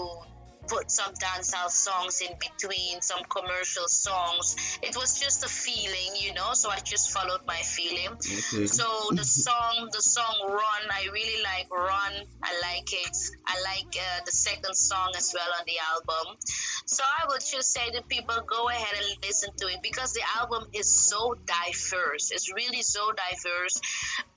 [0.68, 4.56] put some dancehall songs in between some commercial songs.
[4.82, 8.10] It was just a feeling, you know, so I just followed my feeling.
[8.10, 8.68] Okay.
[8.68, 13.18] So the song, the song "Run," I really like "Run." I like it.
[13.46, 16.38] I like uh, the second song as well on the album.
[16.86, 20.24] So I would just say to people, go ahead and listen to it because the
[20.40, 22.32] album is so diverse.
[22.32, 23.82] It's really so diverse.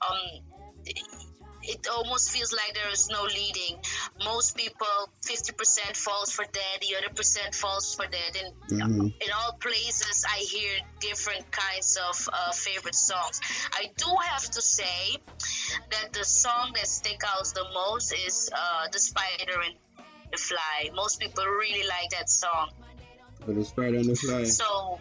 [0.07, 0.41] Um,
[1.67, 3.77] it almost feels like there is no leading.
[4.23, 4.87] Most people,
[5.21, 8.33] 50% falls for dead, the other percent falls for dead.
[8.41, 9.13] And Mhm.
[9.25, 13.41] in all places, I hear different kinds of uh, favorite songs.
[13.73, 15.17] I do have to say
[15.91, 19.75] that the song that sticks out the most is uh, The Spider and
[20.31, 20.89] the Fly.
[20.93, 22.69] Most people really like that song.
[23.45, 24.43] For the Spider and the Fly.
[24.45, 24.99] So,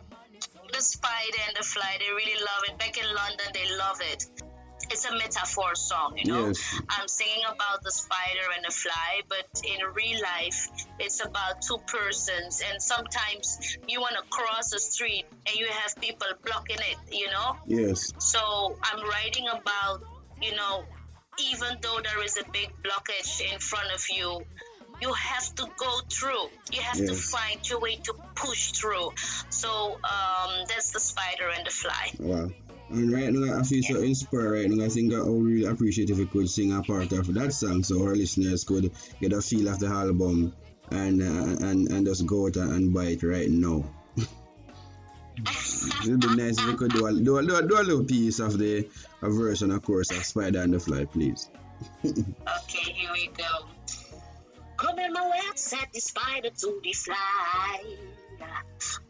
[0.73, 2.79] The Spider and the Fly, they really love it.
[2.79, 4.27] Back in London, they love it.
[4.91, 6.47] It's a metaphor song, you know.
[6.49, 6.81] Yes.
[6.91, 10.69] I'm singing about the spider and the fly, but in real life,
[10.99, 12.63] it's about two persons.
[12.71, 17.31] And sometimes you want to cross the street and you have people blocking it, you
[17.31, 17.57] know.
[17.67, 18.13] Yes.
[18.19, 20.03] So I'm writing about,
[20.41, 20.85] you know,
[21.39, 24.43] even though there is a big blockage in front of you,
[25.01, 26.49] you have to go through.
[26.73, 29.11] You have to find your way to push through.
[29.51, 32.13] So um, that's the spider and the fly.
[32.19, 32.51] Wow.
[32.91, 34.85] And right now, I feel so inspired right now.
[34.85, 37.83] I think I would really appreciate if you could sing a part of that song
[37.83, 40.55] so our listeners could get a feel of the album
[40.91, 43.85] and uh, and and just go out and buy it right now.
[44.17, 47.83] it would be nice if you could do a, do a, do a, do a
[47.83, 48.89] little piece of the
[49.23, 51.51] a version, of course, of Spider and the Fly, please.
[52.05, 53.67] Okay, here we go.
[54.77, 57.83] Come in my web, set the spider to the fly.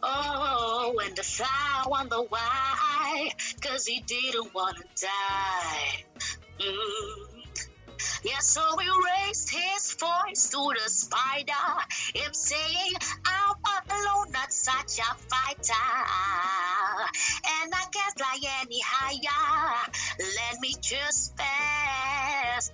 [0.02, 6.04] Oh, and the fly wonder why, cause he didn't wanna die.
[6.60, 7.34] Mm.
[8.24, 11.52] Yeah, so he raised his voice to the spider,
[12.14, 12.92] him saying,
[13.26, 13.54] I'm
[13.90, 15.72] alone, not such a fighter.
[17.60, 19.90] And I can't fly any higher.
[20.18, 22.70] Let me just pass.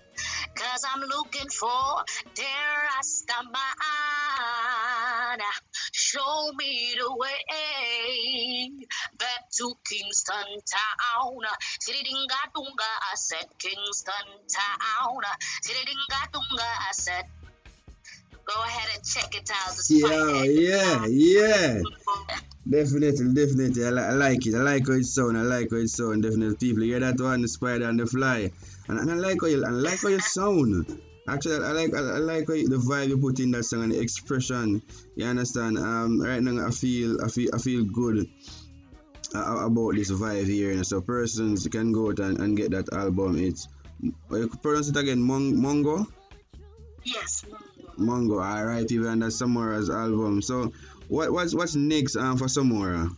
[0.55, 2.43] Cause I'm looking for the
[2.87, 3.55] Rastaman.
[5.93, 8.71] Show me the way
[9.19, 11.43] back to Kingston Town.
[11.87, 15.23] Tididinga dunga, I said Kingston Town.
[15.65, 17.25] Tididinga dunga, I said.
[18.45, 19.77] Go ahead and check it out.
[19.89, 21.83] Yeah, yeah, yeah.
[22.69, 23.85] Definitely, definitely.
[23.87, 24.55] I, li- I like it.
[24.55, 25.39] I like how it sound.
[25.39, 26.23] I like how it sound.
[26.23, 28.51] Definitely, people hear that one, the spider and the fly,
[28.91, 31.01] and, and I like how you, I like how you sound.
[31.29, 33.93] Actually, I like, I, like how you, the vibe you put in that song and
[33.93, 34.83] the expression.
[35.15, 35.79] You understand?
[35.79, 38.27] Um, right now I feel, I feel, I feel good
[39.35, 40.73] uh, about this vibe here.
[40.73, 43.39] And so persons can go out and, and get that album.
[43.39, 43.69] It's,
[44.33, 46.07] uh, pronounce it again, Mon- Moengo.
[47.05, 47.45] Yes.
[47.99, 50.43] Moengo, alright, even and that's Samora's album.
[50.43, 50.73] So,
[51.09, 53.15] what what's what's next um, for Samora?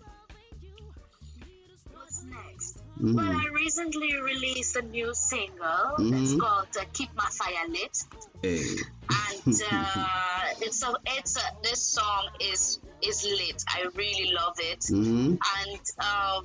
[3.03, 3.15] Next?
[3.15, 3.17] Mhm.
[3.17, 5.97] Well, I recently released a new single.
[5.99, 6.41] It's Mhm.
[6.41, 7.99] called uh, "Keep My Fire Lit,"
[8.43, 8.77] Hey.
[9.11, 9.43] and
[9.73, 13.63] uh, it's a it's a this song is is lit.
[13.69, 15.39] I really love it, Mhm.
[15.59, 16.45] and um,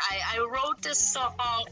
[0.00, 1.64] I I wrote this song.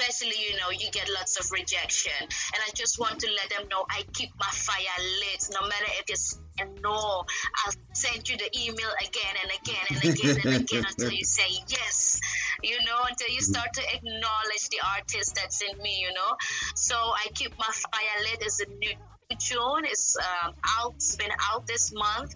[0.00, 3.68] Especially, you know, you get lots of rejection, and I just want to let them
[3.68, 5.44] know I keep my fire lit.
[5.52, 6.38] No matter if it's
[6.82, 11.24] no, I'll send you the email again and again and again and again until you
[11.24, 12.20] say yes.
[12.62, 16.36] you know, until you start to acknowledge the artist that's in me, you know.
[16.76, 18.94] So I keep my fire lit as a new
[19.38, 19.84] tune.
[19.84, 20.94] It's um, out.
[20.96, 22.34] It's been out this month.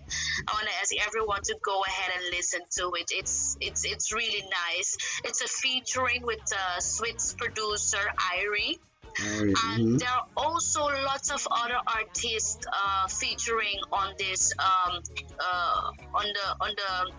[0.48, 3.10] I want to ask everyone to go ahead and listen to it.
[3.10, 4.96] It's it's it's really nice.
[5.24, 8.04] It's a featuring with uh, Swiss producer
[8.36, 8.78] Irie.
[9.20, 15.02] Alright, And there are also lots of other artists uh, featuring on this um,
[15.38, 17.12] uh, on the on the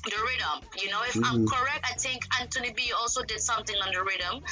[0.00, 0.68] the rhythm.
[0.78, 1.48] You know, if I'm Mhm.
[1.52, 4.42] correct, I think Anthony B also did something on the rhythm.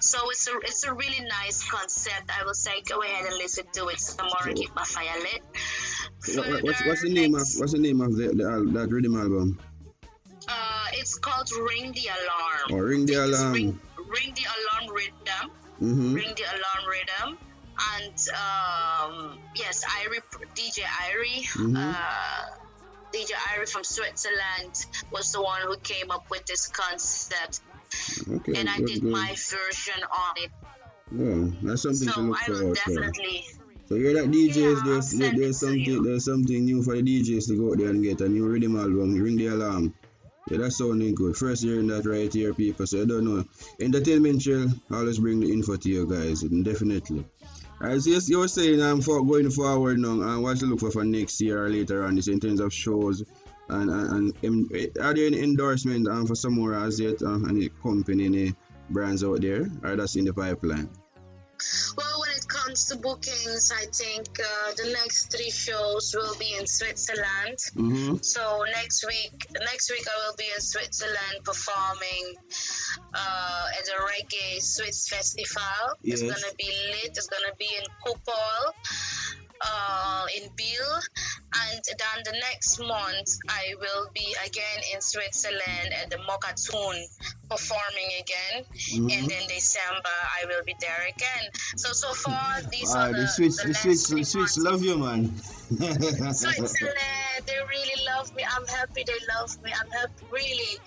[0.00, 2.30] So it's a it's a really nice concept.
[2.30, 5.18] I will say go ahead and listen to it some more and keep my fire
[5.20, 5.42] lit.
[6.36, 9.58] What- what's, what's the name of what's the name of the, the that rhythm album?
[10.48, 12.72] Uh, it's called Ring the Alarm.
[12.72, 13.52] Or Ring the Alarm.
[13.52, 15.50] Ring, Ring the Alarm Rhythm.
[15.80, 16.14] Mm-hmm.
[16.14, 17.38] Ring the Alarm Rhythm.
[17.96, 20.20] And um, yes, Irie,
[20.54, 21.76] DJ Irie, Mhm.
[21.76, 22.46] uh,
[23.12, 27.60] DJ Irie from Switzerland was the one who came up with this concept.
[28.30, 29.12] Okay, and I did good.
[29.12, 30.50] my version on it.
[31.12, 33.42] Yeah, that's something so to look I forward to.
[33.88, 37.58] So you're that DJs, there's there, there's something there's something new for the DJs to
[37.58, 39.92] go out there and get a new rhythm album, ring the alarm.
[40.48, 41.36] Yeah, that's sounding good.
[41.36, 42.86] First hearing that right here, people.
[42.86, 43.44] So I don't know.
[43.80, 47.24] Entertainment chill, always bring the info to you guys, definitely.
[47.80, 50.90] As yes, you were saying, I'm for going forward now, and what to look for
[50.90, 53.24] for next year or later on, this in terms of shows,
[53.70, 57.38] and and, and um, are there any endorsement um, for some more as yet, uh,
[57.48, 58.54] any company, any
[58.90, 60.90] brands out there, or that's in the pipeline?
[61.96, 62.24] Well,
[62.70, 67.58] comes to bookings, I think uh, the next three shows will be in Switzerland.
[67.74, 68.16] Mm-hmm.
[68.22, 72.34] So next week, next week I will be in Switzerland performing
[73.12, 75.98] uh, at the Reggae Swiss Festival.
[76.04, 77.10] It's gonna be lit.
[77.18, 78.72] It's gonna be in Kupol,
[79.60, 80.94] uh, in Biel,
[81.68, 86.96] and then the next month I will be again in Switzerland at the Mokatun
[87.48, 89.12] performing again, Mhm.
[89.18, 91.44] and then December I will be there again.
[91.76, 94.82] So so far these Ah, are the the, Swiss, the the Swiss, the Swiss love
[94.82, 95.36] you, man.
[96.32, 98.44] Switzerland, they really love me.
[98.44, 99.72] I'm happy they love me.
[99.72, 100.78] I'm happy, really.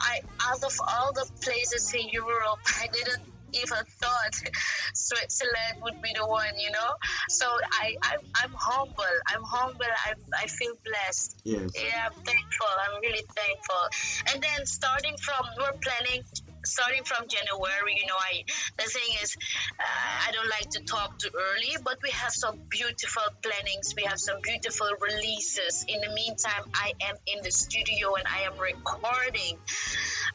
[0.00, 3.22] I out of all the places in Europe, I didn't
[3.54, 4.34] even thought
[4.94, 6.90] Switzerland would be the one, you know.
[7.28, 9.16] So I, I I'm humble.
[9.32, 9.92] I'm humble.
[10.06, 11.36] I I feel blessed.
[11.44, 11.70] Yes.
[11.74, 12.72] Yeah, I'm thankful.
[12.86, 13.84] I'm really thankful.
[14.32, 16.22] And then starting from, we're planning
[16.64, 18.44] starting from January, you know, I
[18.76, 19.36] the thing is,
[19.78, 23.94] uh, I don't like to talk too early, but we have some beautiful plannings.
[23.96, 25.84] We have some beautiful releases.
[25.88, 29.58] In the meantime, I am in the studio and I am recording,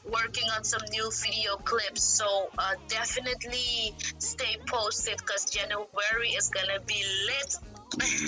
[0.04, 2.04] working on some new video clips.
[2.04, 7.58] So uh, definitely stay posted because January is gonna be lit.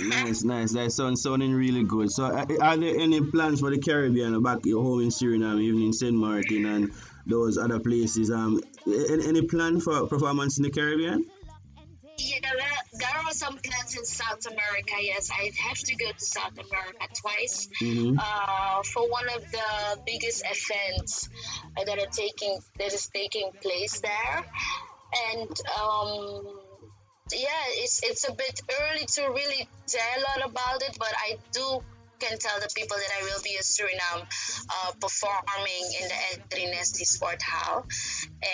[0.07, 0.71] nice, nice.
[0.73, 2.11] That sounds sounding really good.
[2.11, 6.15] So, are, there any plans for the Caribbean, back home in Suriname, even in Saint
[6.15, 6.91] Martin and
[7.27, 8.31] those other places?
[8.31, 11.25] Um, any, any plan for performance in the Caribbean?
[12.19, 14.93] Yeah, there, there are some plans in South America.
[14.99, 18.17] Yes, I have to go to South America twice Mhm.
[18.17, 21.29] uh, for one of the biggest events
[21.75, 24.45] that are taking that is taking place there,
[25.31, 25.49] and
[25.79, 26.59] um,
[27.31, 31.37] yeah, it's it's a bit early to really tell a lot about it, but I
[31.51, 31.83] do
[32.19, 34.25] can tell the people that I will be in Suriname
[34.69, 37.85] uh, performing in the Anthony Nesty Sport Hall,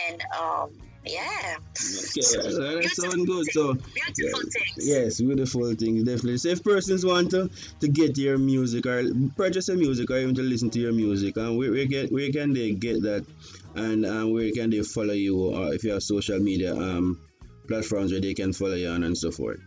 [0.08, 0.70] and um,
[1.06, 1.58] yeah.
[1.58, 3.46] Okay, that, that sounds good.
[3.52, 4.88] So, Beautiful things.
[4.88, 6.38] yes, beautiful things, definitely.
[6.38, 7.50] So, if persons want to,
[7.82, 9.04] to get your music or
[9.36, 12.32] purchase your music or even to listen to your music, and where, where, can, where
[12.32, 13.26] can they get that?
[13.76, 15.38] And um, where can they follow you?
[15.38, 17.20] Or if you have social media um,
[17.68, 19.60] platforms where they can follow you on and so forth.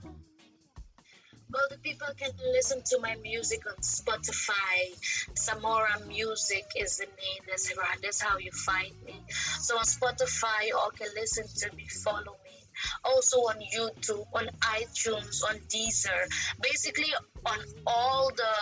[1.49, 4.91] Well, the people can listen to my music on Spotify.
[5.35, 7.43] Samora Music is the name.
[7.49, 7.73] That's.
[8.03, 9.15] That's how you find me.
[9.61, 12.57] So on Spotify, you all can listen to me, follow me.
[13.05, 16.27] Also on YouTube, on iTunes, on Deezer.
[16.61, 17.13] Basically,
[17.47, 18.55] on all the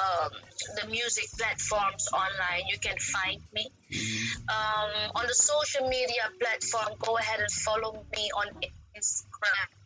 [0.00, 0.32] um,
[0.82, 3.70] the music platforms online, you can find me.
[4.48, 8.48] Um, on the social media platform, go ahead and follow me on
[8.96, 9.81] Instagram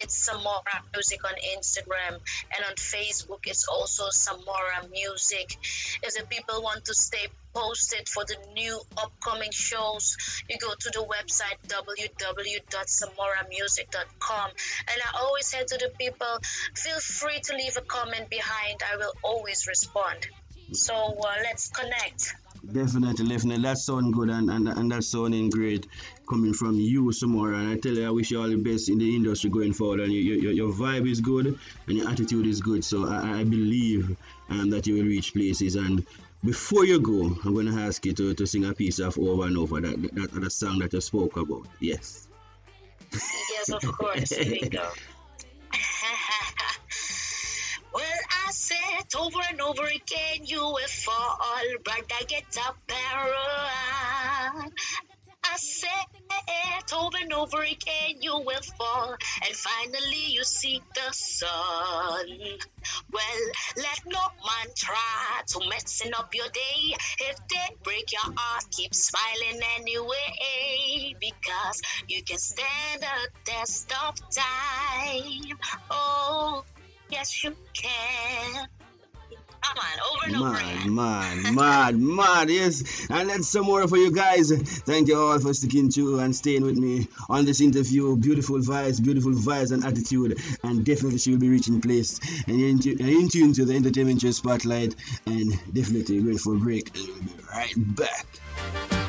[0.00, 5.56] it's Samora Music on Instagram and on Facebook it's also Samora Music.
[6.02, 10.16] If the people want to stay posted for the new upcoming shows,
[10.48, 14.50] you go to the website www.samoramusic.com.
[14.88, 16.38] And I always say to the people,
[16.74, 18.80] feel free to leave a comment behind.
[18.92, 20.28] I will always respond.
[20.72, 22.34] So uh, let's connect.
[22.64, 23.62] Definitely, definitely.
[23.62, 25.86] That sounds good and, and, and that's sounding great
[26.28, 27.58] coming from you, Samora.
[27.58, 30.00] And I tell you, I wish you all the best in the industry going forward.
[30.00, 32.84] And your, your, your vibe is good and your attitude is good.
[32.84, 34.16] So I, I believe
[34.50, 36.06] um, that you will reach places and
[36.44, 39.46] before you go, I'm going to ask you to, to sing a piece of Over
[39.46, 41.66] and Over, that, that, that song that you spoke about.
[41.80, 42.28] Yes.
[43.12, 44.30] Yes, of course.
[44.30, 44.70] Here
[49.16, 51.38] over and over again, you will fall,
[51.84, 54.72] brother, get up and.
[55.42, 56.06] I said
[56.92, 62.26] over and over again, you will fall, and finally you see the sun.
[63.12, 66.96] Well, let no man try to messing up your day.
[67.20, 74.14] If they break your heart, keep smiling anyway, because you can stand the test of
[74.30, 75.58] time.
[75.90, 76.64] Oh,
[77.10, 78.68] yes, you can.
[79.62, 80.94] Come on, over and over.
[80.94, 83.06] Man, man, man, man, yes.
[83.10, 84.50] And that's some more for you guys.
[84.50, 88.16] Thank you all for sticking to and staying with me on this interview.
[88.16, 90.38] Beautiful vibes, beautiful vibes and attitude.
[90.62, 94.30] And definitely she will be reaching place and in, in tune to the entertainment show
[94.30, 94.94] spotlight.
[95.26, 96.96] And definitely for break.
[96.96, 98.99] And we'll be right back.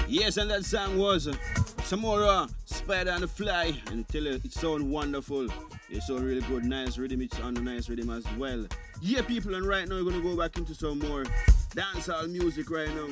[0.08, 1.32] Yes, and that song was uh,
[1.82, 3.74] Samora, Spider and the Fly.
[3.90, 5.48] And tell you, it sound wonderful.
[5.90, 7.22] It sound really good, nice rhythm.
[7.22, 8.66] It's on a nice rhythm as well.
[9.00, 11.24] Yeah, people, and right now we're gonna go back into some more
[11.76, 13.08] dancehall music right now.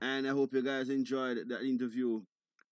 [0.00, 2.22] And I hope you guys enjoyed that interview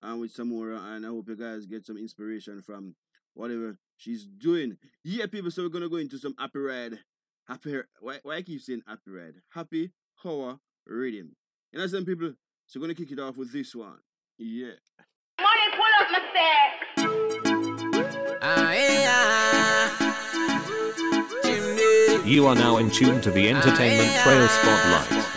[0.03, 2.95] uh, with Samora, and I hope you guys get some inspiration from
[3.35, 4.77] whatever she's doing.
[5.03, 6.99] Yeah, people, so we're gonna go into some happy ride.
[7.49, 9.35] Happy, why, why I keep saying happy ride?
[9.51, 9.91] Happy
[10.25, 11.35] hour rhythm.
[11.73, 12.35] You know, some people,
[12.67, 13.99] so we're gonna kick it off with this one.
[14.39, 14.77] Yeah.
[15.41, 16.79] Money pull up my stairs.
[18.43, 19.13] Ah, yeah.
[22.25, 25.32] You are now in tune to the Entertainment Trail Spotlight.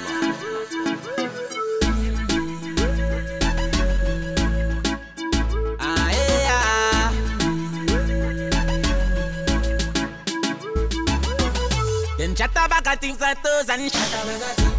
[12.45, 13.81] Them chat about things like those and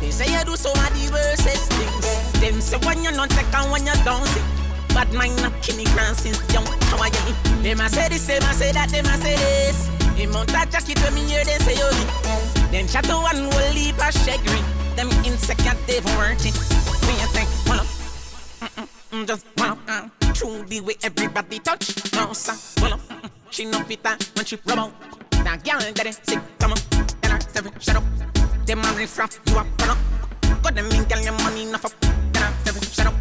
[0.01, 2.41] They say you do some of the worstest things.
[2.41, 4.95] Them say when you're not and when you don't see.
[4.95, 6.65] Bad mind not kill me grand since young.
[6.87, 7.63] How are you?
[7.63, 9.91] Them a say this, them a say that, them a say this.
[10.17, 11.91] In mount a jacket when me hear them say yo.
[12.71, 14.63] Then chat one will leave a shaggy.
[14.95, 16.55] Them insect they've worked it.
[17.03, 18.89] Me a think, hold up.
[19.11, 19.79] Mm, just one up.
[19.89, 22.15] Uh, true the way everybody touch.
[22.15, 23.01] No, sir, hold up.
[23.51, 24.93] She no fit that when she rub out.
[25.43, 27.16] That girl that is sick, come on.
[27.57, 28.05] Shut up.
[28.67, 29.99] Them a riff you a up.
[30.63, 31.93] Got them in, girl, your money enough up.
[32.35, 33.15] I seven, shut up.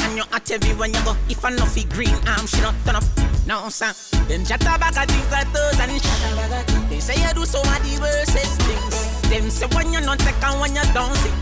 [0.00, 1.14] And you at everywhere you go.
[1.28, 3.04] If I no fi green she not turn up.
[3.46, 3.92] No, sir.
[4.28, 6.88] Them chatter back at things like those and shit.
[6.88, 9.28] They say you do so many worstest things.
[9.28, 11.32] Them say when you not take and when you don't see.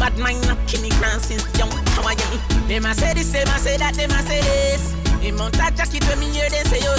[0.00, 1.68] Bad mind not kill me grand since young.
[1.92, 2.40] How are you?
[2.68, 4.94] Them a say this, them a say that, them a say this.
[5.22, 6.96] In mount a jacket when me hear them say yo.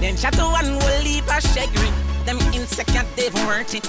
[0.00, 2.09] Then chat to one will leave a shaggy.
[2.24, 3.86] Them insect they've worked it.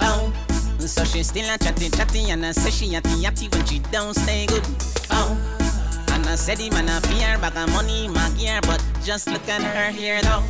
[0.00, 0.32] Oh.
[0.78, 4.14] So she still a chatty chatty and I say she yatty yatty when she don't
[4.14, 4.64] stay good.
[5.10, 5.36] Oh.
[6.12, 9.48] And I said him and I fear bag of money my gear, but just look
[9.48, 10.44] at her here though.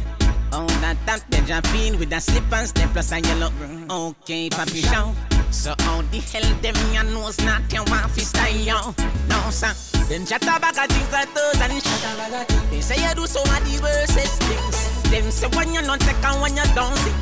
[0.53, 3.51] Oh, that that the Japan with a slip and step plus a yellow.
[3.91, 5.14] Okay, papi show.
[5.51, 8.95] So how the hell them ya knows not your want fi style yo?
[9.29, 9.72] No sir.
[10.09, 12.70] Them chatter bag of things like those and shit.
[12.70, 14.95] They say you do so many worstest things.
[15.11, 17.14] Them say when you not take and when you don't see.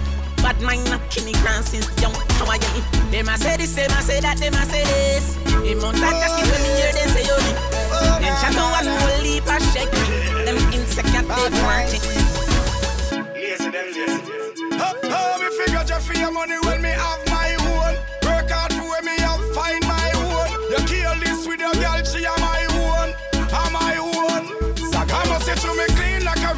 [0.42, 2.12] Bad mind not me grand since young.
[2.36, 2.82] How are you?
[3.10, 5.36] Them a say this, them a say that, them a say this.
[5.64, 7.64] In mount a jacket when me hear them say oh, yo.
[8.20, 10.44] Them to one will leave a shake me.
[10.44, 11.24] Them insect they
[11.64, 12.04] work it.
[14.76, 17.23] Oh, oh, me figure just for your money when me have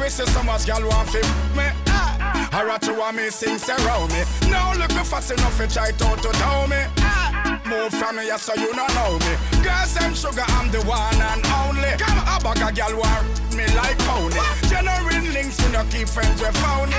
[0.07, 0.33] a wrist.
[0.33, 1.21] So much girl want fi
[1.55, 1.67] me.
[1.87, 2.49] Ah.
[2.51, 4.23] I rat you want me sing around me.
[4.49, 6.81] Now look me fast enough to try to to tell me.
[6.99, 7.61] Ah.
[7.65, 9.33] Move from me, yeah, so you don't know me.
[9.63, 11.91] Girls, them sugar, I'm the one and only.
[11.99, 13.19] Come a bag of girl war
[13.55, 14.39] me like pony.
[14.69, 16.95] Genuine links, we no keep friends with phony.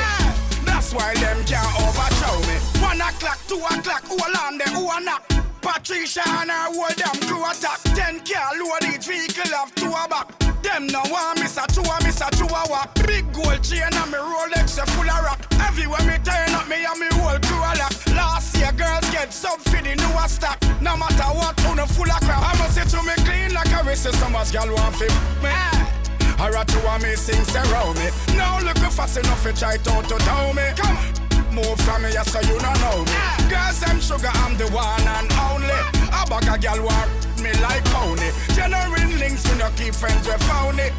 [0.65, 2.57] That's why them can't overthrow me.
[2.85, 5.25] One o'clock, two o'clock, hold on there, who a knock?
[5.63, 7.81] Patricia and her whole damn crew attack.
[7.97, 10.48] Ten car load each vehicle have two a back.
[10.63, 12.95] Them no want miss a two a miss a two a walk.
[13.07, 15.41] Big gold chain and me Rolex a full of rock.
[15.61, 17.95] Everywhere me turn up, me and me whole crew a lock.
[18.15, 20.59] Last year girls get sub for the newer stock.
[20.81, 22.43] No matter what, on a full of crap.
[22.43, 24.07] I must say to me clean like a wrist.
[24.13, 25.07] So much girl want fi
[25.43, 25.51] me.
[26.41, 28.11] I rat you want me sing around me.
[28.37, 30.63] Now look fast enough to try to to tell me.
[30.77, 31.29] Come on.
[31.55, 33.51] Move from me, so you don't know me.
[33.51, 35.81] Girls, them sugar, I'm the one and only.
[36.13, 38.31] A bag of girl war me like pony.
[38.55, 38.98] Genuine
[39.39, 40.91] links, we no keep friends with phony.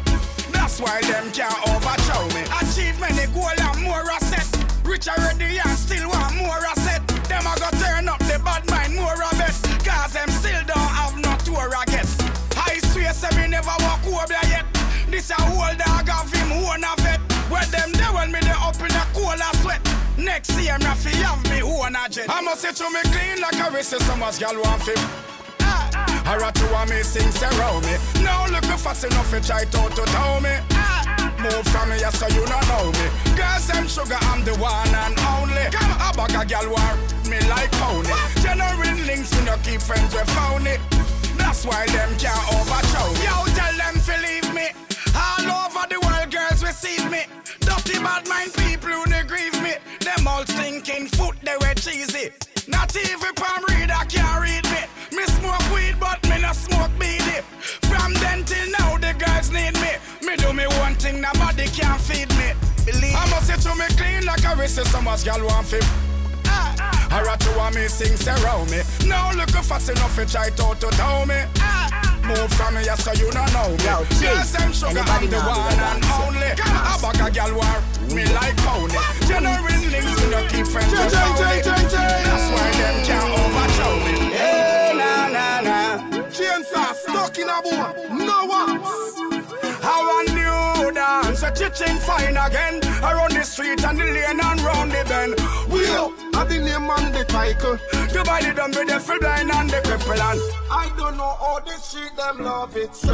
[0.52, 2.44] That's why them can't overthrow me.
[2.60, 4.46] Achieve many goal and more asset.
[4.84, 7.06] Rich already and still want more asset.
[7.28, 9.54] Them a go turn up the bad mind more of it.
[9.84, 12.06] Cause them still don't have no tour I get.
[12.56, 14.66] I swear, say me never walk over yet.
[15.08, 17.20] This a whole dog of him own of it.
[17.50, 19.80] Where them there when me they up in the cola sweat.
[20.18, 22.26] Next year, me have me own a jet.
[22.28, 24.94] I must say to me clean like a wrist, so much girl want fi.
[25.94, 27.96] I rat you want me sing around me.
[28.22, 30.54] Now look me fast enough to try to to tell me.
[31.40, 33.06] Move from me, so you don't know me.
[33.34, 35.66] Girls, them sugar, I'm the one and only.
[35.72, 36.92] A bag of girl war
[37.30, 38.12] me like pony.
[38.42, 40.76] Genuine links, we no keep friends with phony.
[41.38, 43.24] That's why them can't overthrow me.
[43.24, 44.68] Yo, tell them to leave me.
[45.16, 47.24] All over the world, girls receive me.
[47.60, 49.74] Dirty bad mind people who grieve me.
[50.00, 52.30] Them all stinking foot, they were cheesy.
[52.68, 54.69] Not even palm reader can't read
[60.30, 60.36] me.
[60.36, 62.52] Do me one thing, nobody can feed me.
[62.86, 63.14] Believe.
[63.14, 65.78] I must say to me clean like a wrist, so much girl want fi.
[66.46, 67.08] Ah.
[67.10, 68.80] I rat you want me sing around me.
[69.06, 71.42] Now look fast enough to try to to tell me.
[71.58, 71.90] Ah.
[72.24, 73.84] Move from me, yes, so you don't know me.
[73.84, 76.52] Yo, Girls, them sugar, I'm the one and only.
[76.54, 77.78] A bag a gal war
[78.14, 78.94] me like pony.
[79.26, 81.62] Genuine links, we no keep friends with phony.
[81.62, 84.14] That's why them can't overthrow me.
[84.30, 85.76] Hey, na na na.
[86.30, 88.59] Chainsaw stuck in a boat, no wax.
[91.62, 92.80] A fine again.
[93.02, 95.34] Around the street and the lane and round the bend.
[95.70, 97.78] We up, at the name and the title.
[98.12, 100.40] Divided them with the full blind and the cripple and
[100.70, 103.12] I don't know how the street them love it so.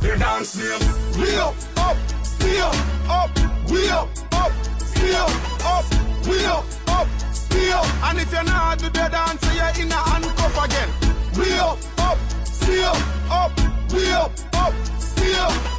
[0.00, 0.80] the dance name.
[1.20, 1.96] We up, up,
[2.40, 2.74] we up,
[3.08, 3.30] up,
[3.70, 4.52] we up, up,
[5.00, 5.30] we up,
[5.64, 5.84] up,
[6.26, 7.08] we up, up,
[7.50, 7.86] we up.
[8.04, 10.90] And if you're not do the dance, you're in a handcuff again.
[11.38, 12.18] We up, up,
[12.66, 13.52] we up, up,
[13.92, 14.74] we up, up,
[15.32, 15.72] the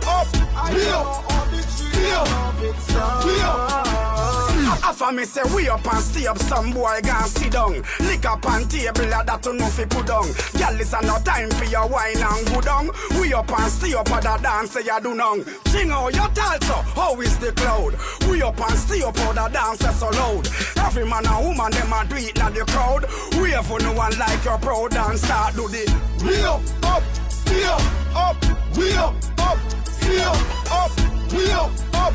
[5.04, 7.84] for me say we up and stay up, some boy gon' sit down.
[8.08, 10.28] Lick up on table, that to know fi put down.
[10.56, 12.90] Girl, a no time for your wine and go down.
[13.20, 15.44] We up and stay up, other dance say you do none.
[15.68, 17.96] Sing out your talso, how is the cloud?
[18.30, 20.48] We up and stay up, other dance so loud.
[20.78, 23.06] Every man and woman, them a do it in the crowd.
[23.42, 25.84] We have no one like your proud and start do the
[26.24, 27.04] we up, up,
[27.44, 28.38] stay up,
[28.78, 30.92] we up, up, stay up,
[31.32, 32.14] we up, up.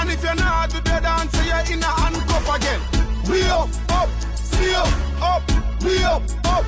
[0.00, 2.80] And if you're not do the dance, you're in a handcuff again.
[3.28, 5.42] We up, up, stay up,
[5.82, 6.64] we up, up,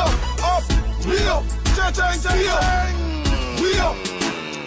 [0.00, 0.64] up, up,
[1.06, 1.44] we up,
[1.76, 2.96] cha-ching, cha-ching.
[3.60, 3.96] We up,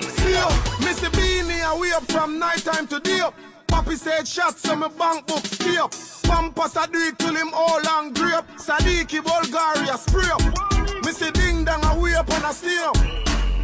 [0.02, 0.54] stay up.
[0.80, 3.34] Missy Beanie, and we up from night time to day up.
[3.68, 5.94] Papi said shots, so my bank book stay up.
[6.24, 8.46] Pampas I do it till him all and grape.
[8.58, 10.77] Sadiki Bulgaria spray up.
[11.08, 12.52] Missy Ding Dang a way up and a
[12.84, 12.98] up.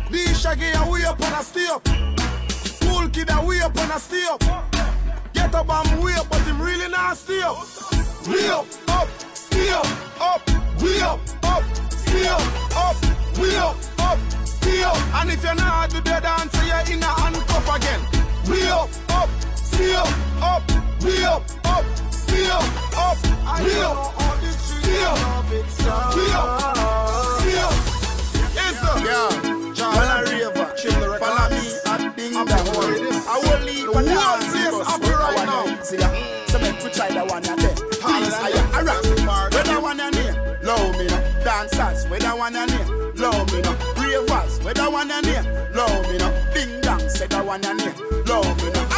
[0.09, 1.83] D Shaggy a way up and a stay up.
[2.79, 3.99] Cool Kid a way up and a
[4.31, 4.39] up.
[5.33, 7.67] Get up and way up, but him really not up.
[8.25, 10.41] We up, up, stay up,
[10.81, 12.95] we up, up, stay up,
[13.37, 14.83] we up, up, stay.
[14.83, 17.99] And if you're not do the dance, you're in a handcuff again.
[18.47, 20.07] We up, up, stay up,
[20.41, 20.63] up,
[21.03, 22.65] we up, up, we up,
[22.97, 23.17] up,
[23.63, 24.13] we up.
[28.53, 28.95] Yes, sir.
[29.05, 29.29] Yeah,
[29.93, 30.67] follow River,
[31.19, 32.67] follow me at Ding Dong.
[33.25, 35.65] I will leave The world says happy right now.
[36.47, 37.75] So make we try that one and then.
[38.03, 38.05] I
[38.49, 39.03] am a rock.
[39.53, 41.43] Where that one and here, love me now.
[41.43, 43.75] Dancers, where that one and here, love me now.
[43.97, 46.53] Ravers, where that one and here, love me now.
[46.53, 48.92] Ding dong, say that one and here, love me now.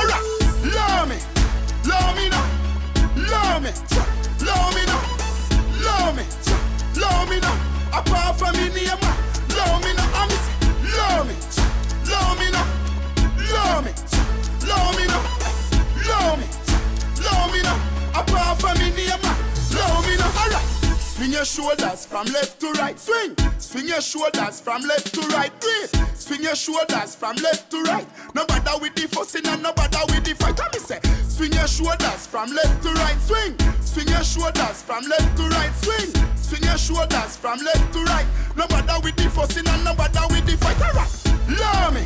[21.36, 23.36] Your shoulders from left to right, swing.
[23.57, 25.91] Swing your shoulders from left to right, breathe.
[26.15, 28.07] Swing your shoulders from left to right.
[28.33, 30.57] No bother with the fussing and no bother with the fight.
[30.57, 33.53] Let me say, swing your shoulders from left to right, swing.
[33.81, 36.09] Swing your shoulders from left to right, swing.
[36.38, 38.27] Swing your shoulders from left to right.
[38.55, 40.79] No bother with the fussing and no bother with the fight.
[40.79, 41.11] Alright,
[41.59, 42.03] love me,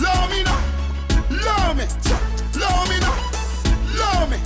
[0.00, 0.60] love me now,
[1.28, 1.84] love me,
[2.56, 3.18] love me now,
[4.00, 4.38] love me,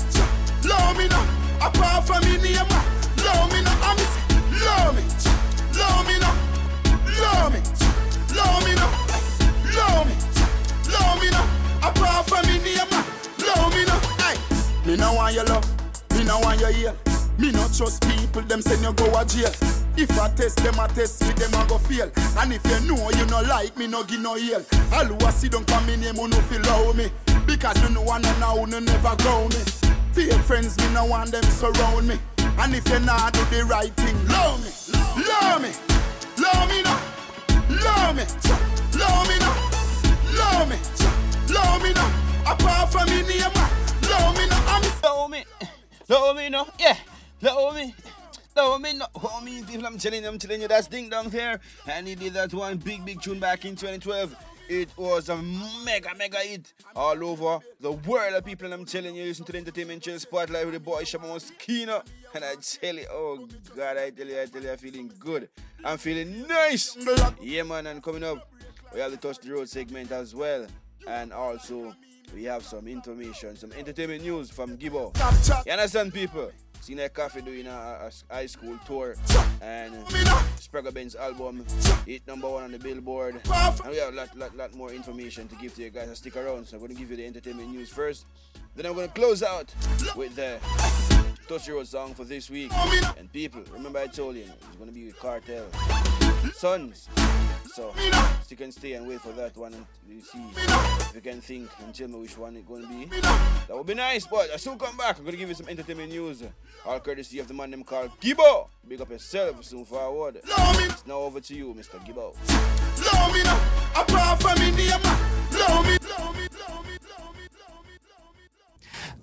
[0.67, 1.25] love me now.
[1.63, 3.79] Apart from me name, love me now.
[3.83, 3.97] I'm
[4.95, 5.03] me,
[5.77, 6.35] love me now,
[7.21, 7.61] love me,
[8.35, 8.91] love me now,
[9.75, 10.15] love me,
[10.93, 11.89] love me now.
[11.89, 13.05] Apart from me name, ah,
[13.47, 14.01] love me now.
[14.23, 14.37] Hey,
[14.87, 15.67] me no want your love,
[16.17, 16.95] me no want your ear.
[17.39, 19.53] Me not trust people, them send you go a jail.
[19.97, 22.11] If I test them, I test me, them I go fail.
[22.39, 24.65] And if you know you no like me, no give no yell.
[24.93, 27.11] All who for me name, who no feel me.
[27.47, 29.63] Because you know one and now, no never grow me.
[30.13, 32.19] Fake friends, me no want them surround me.
[32.61, 34.71] And if you not do the right thing, love me,
[35.29, 35.71] love me,
[36.43, 37.01] love me now,
[37.71, 38.25] love me,
[38.99, 39.57] love me now,
[40.35, 40.77] love me,
[41.55, 42.53] love me now.
[42.53, 43.55] Apart from me name,
[44.11, 44.65] love me now.
[44.67, 45.45] I'm Love me,
[46.09, 46.97] love me no, yeah,
[47.43, 47.95] love me.
[48.57, 51.61] Love me, no, homie, people, I'm telling you, I'm telling you, that's Ding Dong there.
[51.87, 54.35] And he did that one big, big tune back in 2012.
[54.69, 58.67] It was a mega, mega hit all over the world of people.
[58.67, 62.03] And I'm telling you, listen to the entertainment chill spotlight with the boy Shabba Muskeno.
[62.35, 65.49] And I tell you, oh God, I tell you, I tell you, I'm feeling good.
[65.85, 66.97] I'm feeling nice.
[67.41, 68.51] Yeah, man, and coming up,
[68.95, 70.67] we have the Touch the Road segment as well.
[71.07, 71.95] And also,
[72.35, 75.17] we have some information, some entertainment news from Gibbo.
[75.67, 76.51] You understand, people?
[76.81, 77.71] Senior Koffee doing a,
[78.31, 79.15] a- high school tour
[79.61, 79.95] and
[80.57, 81.65] Spragga Benz album
[82.07, 85.49] hit number one on the billboard and we have a lot, lot, lot more information
[85.49, 86.07] to give to you guys.
[86.09, 86.67] So stick around.
[86.67, 88.27] So I'm going to give you the entertainment news first.
[88.77, 89.75] Then I'm going to close out
[90.15, 90.59] with the
[91.51, 92.71] Road song for this week.
[93.17, 95.65] And people, remember I told you it's to be with Kartel,
[96.53, 97.09] Sons.
[97.75, 97.95] So
[98.51, 101.71] you can stay and wait for that one and you see if you can think
[101.83, 103.07] and tell me which one it's to be.
[103.67, 105.19] That would be nice, but I soon come back.
[105.19, 106.43] I'm to give you some entertainment news.
[106.85, 108.69] All courtesy of the man named called Gibbo.
[108.87, 110.41] Big up yourself soon forward.
[110.45, 111.99] It's now over to you, Mr.
[112.05, 112.37] Gibbo.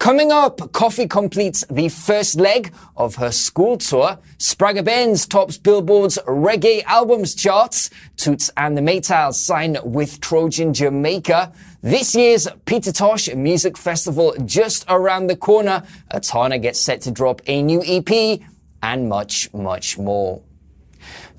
[0.06, 4.20] Coming up, Koffee completes the first leg of her school tour.
[4.38, 7.90] Spragga Benz tops Billboard's reggae albums charts.
[8.16, 11.52] Toots and the Maytals sign with Trojan Jamaica.
[11.82, 15.82] This year's Peter Tosh Music Festival just around the corner.
[16.14, 18.42] Etana gets set to drop a new EP
[18.84, 20.44] and much, much more.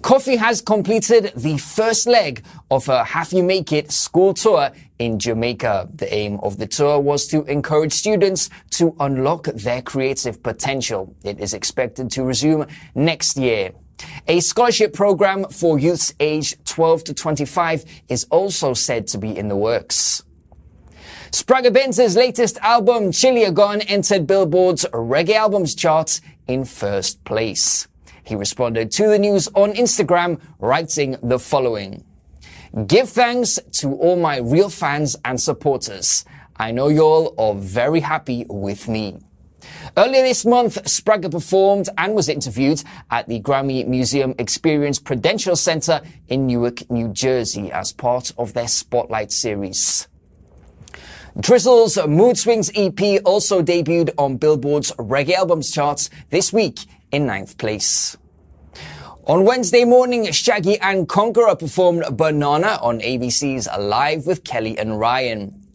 [0.01, 5.19] Koffee has completed the first leg of her Have You Make It school tour in
[5.19, 5.89] Jamaica.
[5.95, 11.15] The aim of the tour was to encourage students to unlock their creative potential.
[11.23, 13.73] It is expected to resume next year.
[14.29, 19.49] A scholarship program for youths aged 12 to 25 is also said to be in
[19.49, 20.23] the works.
[21.31, 27.89] Spragga Benz's latest album, Chiliagon, entered Billboard's reggae albums chart in first place.
[28.25, 32.05] He responded to the news on Instagram, writing the following.
[32.85, 36.27] Give thanks to all my real fans and supporters.
[36.59, 39.17] I know y'all are very happy with me.
[39.97, 46.03] Earlier this month, Spragga performed and was interviewed at the Grammy Museum Experience Prudential Center
[46.29, 50.07] in Newark, New Jersey as part of their Spotlight series.
[51.41, 57.57] Drizzle's Mood Swings EP also debuted on Billboard's Reggae Albums charts this week in ninth
[57.57, 58.19] place.
[59.29, 65.67] On Wednesday morning, Shaggy and Conkarah performed Banana on ABC's Live with Kelly and Ryan.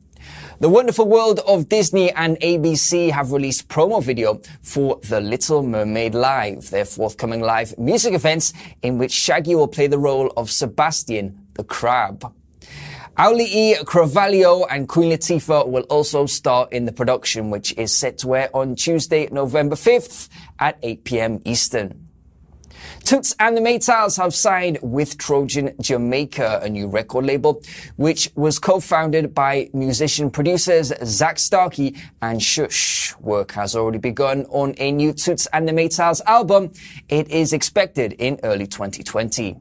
[0.61, 6.15] The Wonderful World of Disney and ABC have released promo video for The Little Mermaid
[6.15, 11.37] Live, their forthcoming live music events in which Shaggy will play the role of Sebastian
[11.55, 12.33] the Crab.
[13.17, 18.33] Auli'i Cravalho and Queen Latifah will also star in the production, which is set to
[18.33, 21.41] air on Tuesday, November 5th at 8 p.m.
[21.43, 22.00] Eastern.
[23.11, 27.61] Toots and the Maytals have signed with Trojan Jamaica, a new record label,
[27.97, 33.13] which was co-founded by musician producers Zach Starkey and Shush.
[33.19, 36.71] Work has already begun on a new Toots and the Maytals album.
[37.09, 39.57] It is expected in early 2020.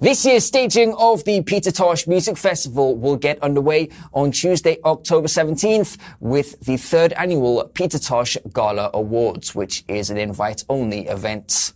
[0.00, 5.26] This year's staging of the Peter Tosh Music Festival will get underway on Tuesday, October
[5.26, 11.72] 17th with the third annual Peter Tosh Gala Awards, which is an invite-only event.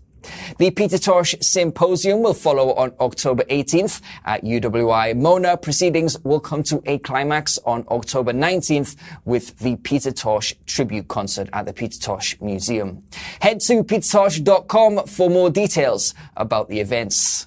[0.59, 5.57] The Peter Tosh Symposium will follow on October 18th at UWI Mona.
[5.57, 11.49] Proceedings will come to a climax on October 19th with the Peter Tosh tribute concert
[11.53, 13.03] at the Peter Tosh Museum.
[13.41, 17.47] Head to petertosh.com for more details about the events.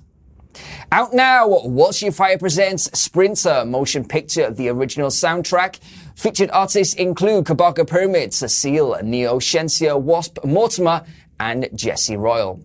[0.92, 5.80] Out now, Walshy Fire presents Sprinter motion picture, of the original soundtrack.
[6.16, 11.06] Featured artists include Kabaka Pyramid, Cecile, Neo Shensia, Wasp Mortimer,
[11.40, 12.60] and Jesse Royal.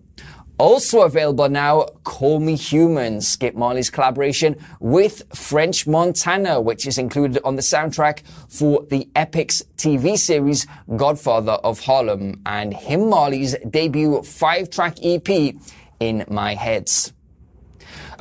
[0.57, 7.41] Also available now, Call Me Human, Skip Marley's collaboration with French Montana, which is included
[7.43, 14.23] on the soundtrack for the Epix TV series Godfather of Harlem, and Him Marley's debut
[14.23, 15.55] five-track EP,
[15.99, 17.11] In My Heads.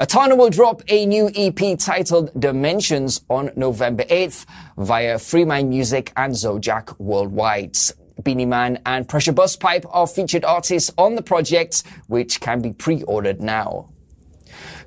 [0.01, 4.45] Etana will drop a new EP titled Dimensions on November 8th
[4.77, 7.77] via Free Mind Music and Zodiac Worldwide.
[8.23, 13.41] Beenie Man and Pressure Busspipe are featured artists on the project, which can be pre-ordered
[13.41, 13.89] now.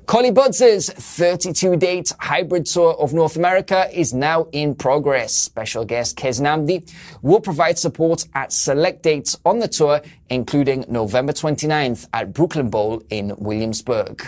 [0.06, 5.34] Collie Buddz' 32-date hybrid tour of North America is now in progress.
[5.34, 10.00] Special guest Keznamdi will provide support at select dates on the tour,
[10.30, 14.26] including November 29th at Brooklyn Bowl in Williamsburg.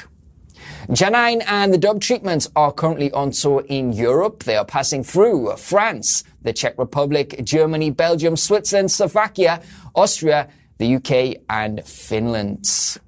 [0.89, 4.43] Jah9 and the Dub Treatment are currently on tour in Europe.
[4.43, 9.63] They are passing through France, the Czech Republic, Germany, Belgium, Switzerland, Slovakia,
[9.95, 12.99] Austria, the UK, and Finland.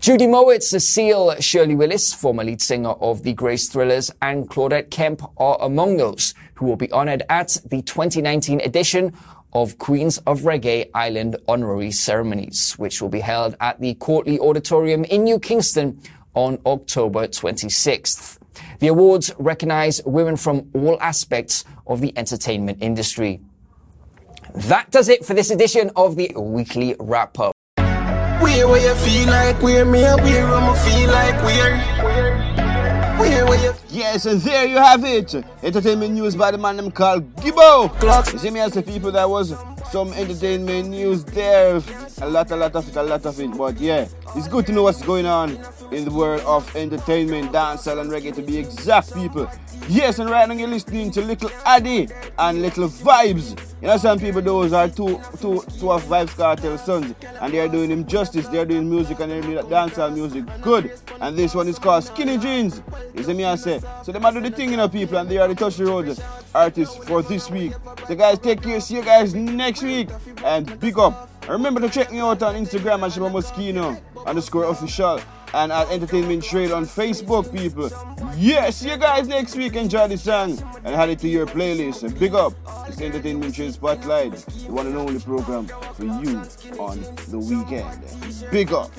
[0.00, 5.22] Judy Mowatt, Cecile Shirley Willis, former lead singer of the Grace Thrillers, and Claudette Kemp
[5.38, 9.14] are among those who will be honored at the 2019 edition
[9.54, 15.04] of Queens of Reggae Island honorary ceremonies, which will be held at the Courtleigh Auditorium
[15.04, 16.00] in New Kingston
[16.34, 18.38] on October 26th.
[18.80, 23.40] The awards recognize women from all aspects of the entertainment industry.
[24.54, 27.54] That does it for this edition of the weekly wrap up.
[27.76, 31.76] Where where you feel like we're me, where I'ma feel like we're.
[33.18, 35.32] Where where you Yes, and there you have it.
[35.62, 37.88] Entertainment news by the man them called Gibbo.
[38.00, 38.32] Clock.
[38.32, 39.54] You see me as the people that was
[39.92, 41.80] some entertainment news there.
[42.20, 43.56] A lot, a lot of it, a lot of it.
[43.56, 45.56] But yeah, it's good to know what's going on
[45.92, 49.48] in the world of entertainment, dancehall and reggae to be exact people.
[49.88, 53.74] Yes, and right now you're listening to Likkle Addi and Likkle Vybz.
[53.80, 57.60] You know, some people, those are two, two, two of Vybz Kartel sons, and they
[57.60, 58.48] are doing him justice.
[58.48, 60.90] They are doing music and they're doing dancehall music good.
[61.20, 62.82] And this one is called Skinny Jeans.
[63.14, 63.80] You see me, I say.
[64.02, 65.86] So they might do the thing, you know, people, and they are the Touch the
[65.86, 66.18] Road
[66.54, 67.72] artists for this week.
[68.06, 68.80] So, guys, take care.
[68.80, 70.08] See you guys next week,
[70.44, 71.30] and big up.
[71.42, 75.20] And remember to check me out on Instagram at Shabba Muskeno underscore official
[75.54, 77.90] and at Entertainment Trade on Facebook, people.
[78.36, 79.76] Yeah, see you guys next week.
[79.76, 82.02] Enjoy the song and add it to your playlist.
[82.02, 82.54] And big up,
[82.88, 86.42] it's Entertainment Trade Spotlight, the one and only program for you
[86.78, 88.50] on the weekend.
[88.50, 88.90] Big up.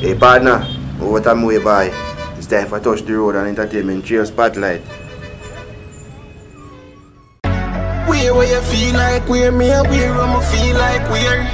[0.00, 0.66] Hey partner,
[1.02, 2.09] over time we by.
[2.50, 4.04] Time for Touch the Road and Entertainment.
[4.04, 4.80] Trail Spotlight.
[8.10, 11.44] Where where you feel like where me where I'ma feel like where?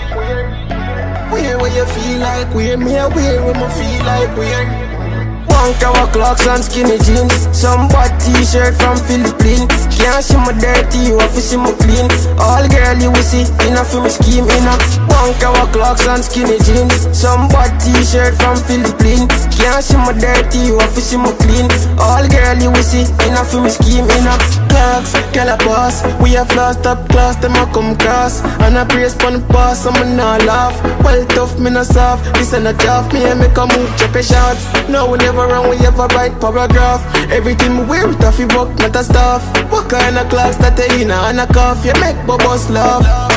[1.28, 5.44] Where where you feel like where me where I'ma feel like where?
[5.44, 7.44] Punk our clocks and skinny jeans.
[7.53, 9.68] Some bad t-shirt from Philippines.
[9.92, 12.09] Can't see my dirty, you have to see my clean.
[12.40, 16.61] All girl you will see, enough for me scheme enough Punk our clocks and skinny
[16.61, 17.09] jeans.
[17.17, 19.33] Some bad t-shirt from Philippines.
[19.57, 21.73] Can't see my dirty, you have to see my clean.
[21.97, 25.17] All girl you will see, enough for me scheme enough Clocks,
[25.64, 28.45] boss, We have lost top class, them a come cross.
[28.61, 30.77] And I praise pon the pass, I'm not laugh.
[31.03, 32.23] Well tough, me not soft.
[32.35, 34.61] This ain't a job, me and make a move, check a shot
[34.91, 37.01] No, we never run, we ever write paragraph.
[37.33, 39.43] Everything we wear, it off, work, not a stuff
[39.73, 41.85] What kind of clocks that they in and a cough.
[41.87, 43.36] You make bubbles laugh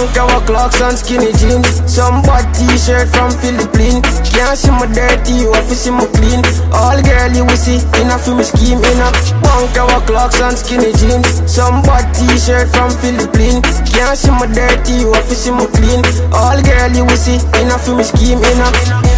[0.00, 1.84] Punk our Clarks and skinny jeans.
[1.84, 4.00] Some bad t-shirt from Philippines
[4.32, 6.40] Can't see my dirty, you have to see my clean.
[6.72, 9.12] All girl you will see, enough for me scheme enough
[9.44, 11.44] Punk our Clarks and skinny jeans.
[11.44, 13.60] Some bad t-shirt from Philippines
[13.92, 16.00] Can't see my dirty, you have to see my clean.
[16.32, 19.09] All girl you will see, enough for me scheme enough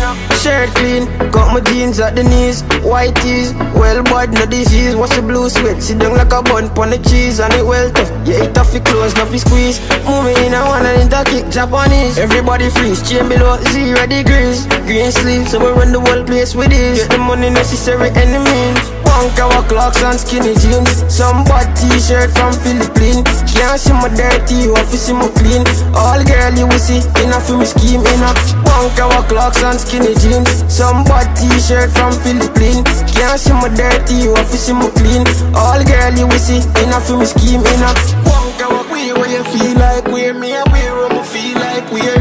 [0.43, 2.63] Shirt clean, got my jeans at the knees.
[2.83, 4.97] White tees, well bud, no disease.
[4.97, 7.39] What's the blue sweat, sit down like a bun pon the cheese.
[7.39, 9.79] And it well tough, yeah it off it close, not squeeze.
[10.03, 12.19] Moving in a one and into kick Japanese.
[12.19, 14.67] Everybody freeze, chain below zero degrees.
[14.83, 18.92] Green sleeves, so we run the whole place with this Get the money necessary enemies
[19.13, 21.05] Punk our Clarks and skinny jeans.
[21.13, 23.29] Some bad t-shirt from Philippines.
[23.45, 25.69] Can't see my dirty, you have to see my clean.
[25.93, 30.17] All girl you will see, enough for me scheme enough Punk our Clarks and skinny
[30.17, 30.65] jeans.
[30.65, 32.89] Some bad t-shirt from Philippines.
[33.13, 35.29] Can't see my dirty, you have to see my clean.
[35.53, 39.45] All girl you will see, enough for me scheme enough Punk our way where you
[39.53, 42.17] feel like where me a where I'ma feel like where.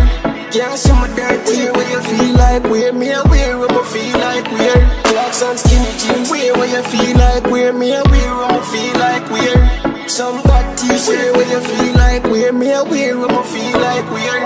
[0.52, 4.46] Can't see my dirty where you feel like where me a where I'ma feel like
[4.52, 4.84] where.
[5.08, 6.01] Clarks and skinny jeans
[6.72, 11.50] you feel like where me a where I'ma feel like where Some bad t-shirt where
[11.52, 14.40] you feel like where me a where I'ma feel like where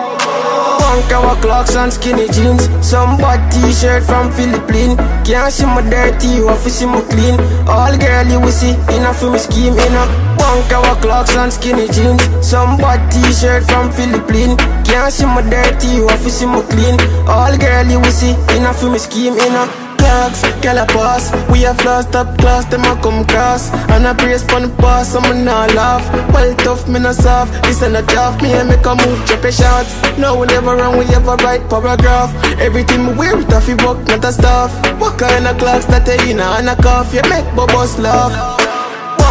[0.82, 2.65] Punk our Clarks and skinny jeans.
[2.82, 4.95] Some bad t-shirt from Philippines.
[5.28, 7.38] Can't see my dirty, you have to see my clean.
[7.69, 10.09] All girl you will see, enough for me scheme enough
[10.39, 12.23] Punk our Clarks and skinny jeans.
[12.41, 14.57] Some bad t-shirt from Philippines.
[14.82, 16.97] Can't see my dirty, you have to see my clean.
[17.30, 22.15] All girl you will see, enough for me scheme enough Clarks, calabash We have lost
[22.15, 23.73] up class, them a come cross.
[23.89, 26.05] And I praise pon the pass, I'm not laugh.
[26.33, 27.51] Well tough, me not soft.
[27.63, 29.87] This ain't a job, me and make a move, check a shot
[30.19, 32.29] No, we never run, we ever write paragraph.
[32.59, 36.05] Everything we wear, it off, it work, not a stuff What kind of Clarks that
[36.05, 37.13] they in and a cough.
[37.13, 38.74] You make bubbles laugh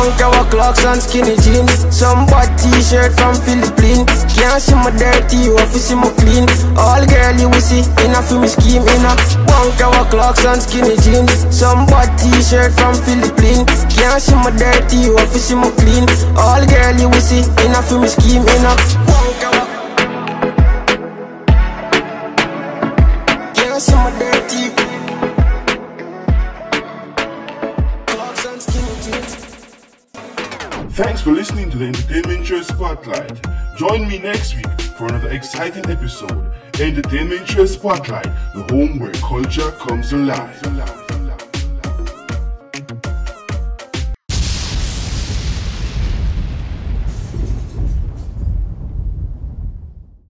[0.04, 1.88] Punk our Clarks and skinny jeans.
[1.88, 4.04] Some bad t-shirt from Philippines.
[4.36, 6.44] Can't see my dirty, you have to see my clean.
[6.76, 9.16] All girl you will see, enough for me scheme enough
[9.48, 11.48] Punk our Clarks and skinny jeans.
[11.48, 13.64] Some bad t-shirt from Philippines.
[13.88, 16.04] Can't see my dirty, you have to see my clean.
[16.36, 19.03] All girl you will see, enough for me scheme enough
[30.94, 33.44] Thanks for listening to the Entertainment Show Spotlight.
[33.76, 36.52] Join me next week for another exciting episode.
[36.78, 41.13] Entertainment Show Spotlight, the home where culture comes alive.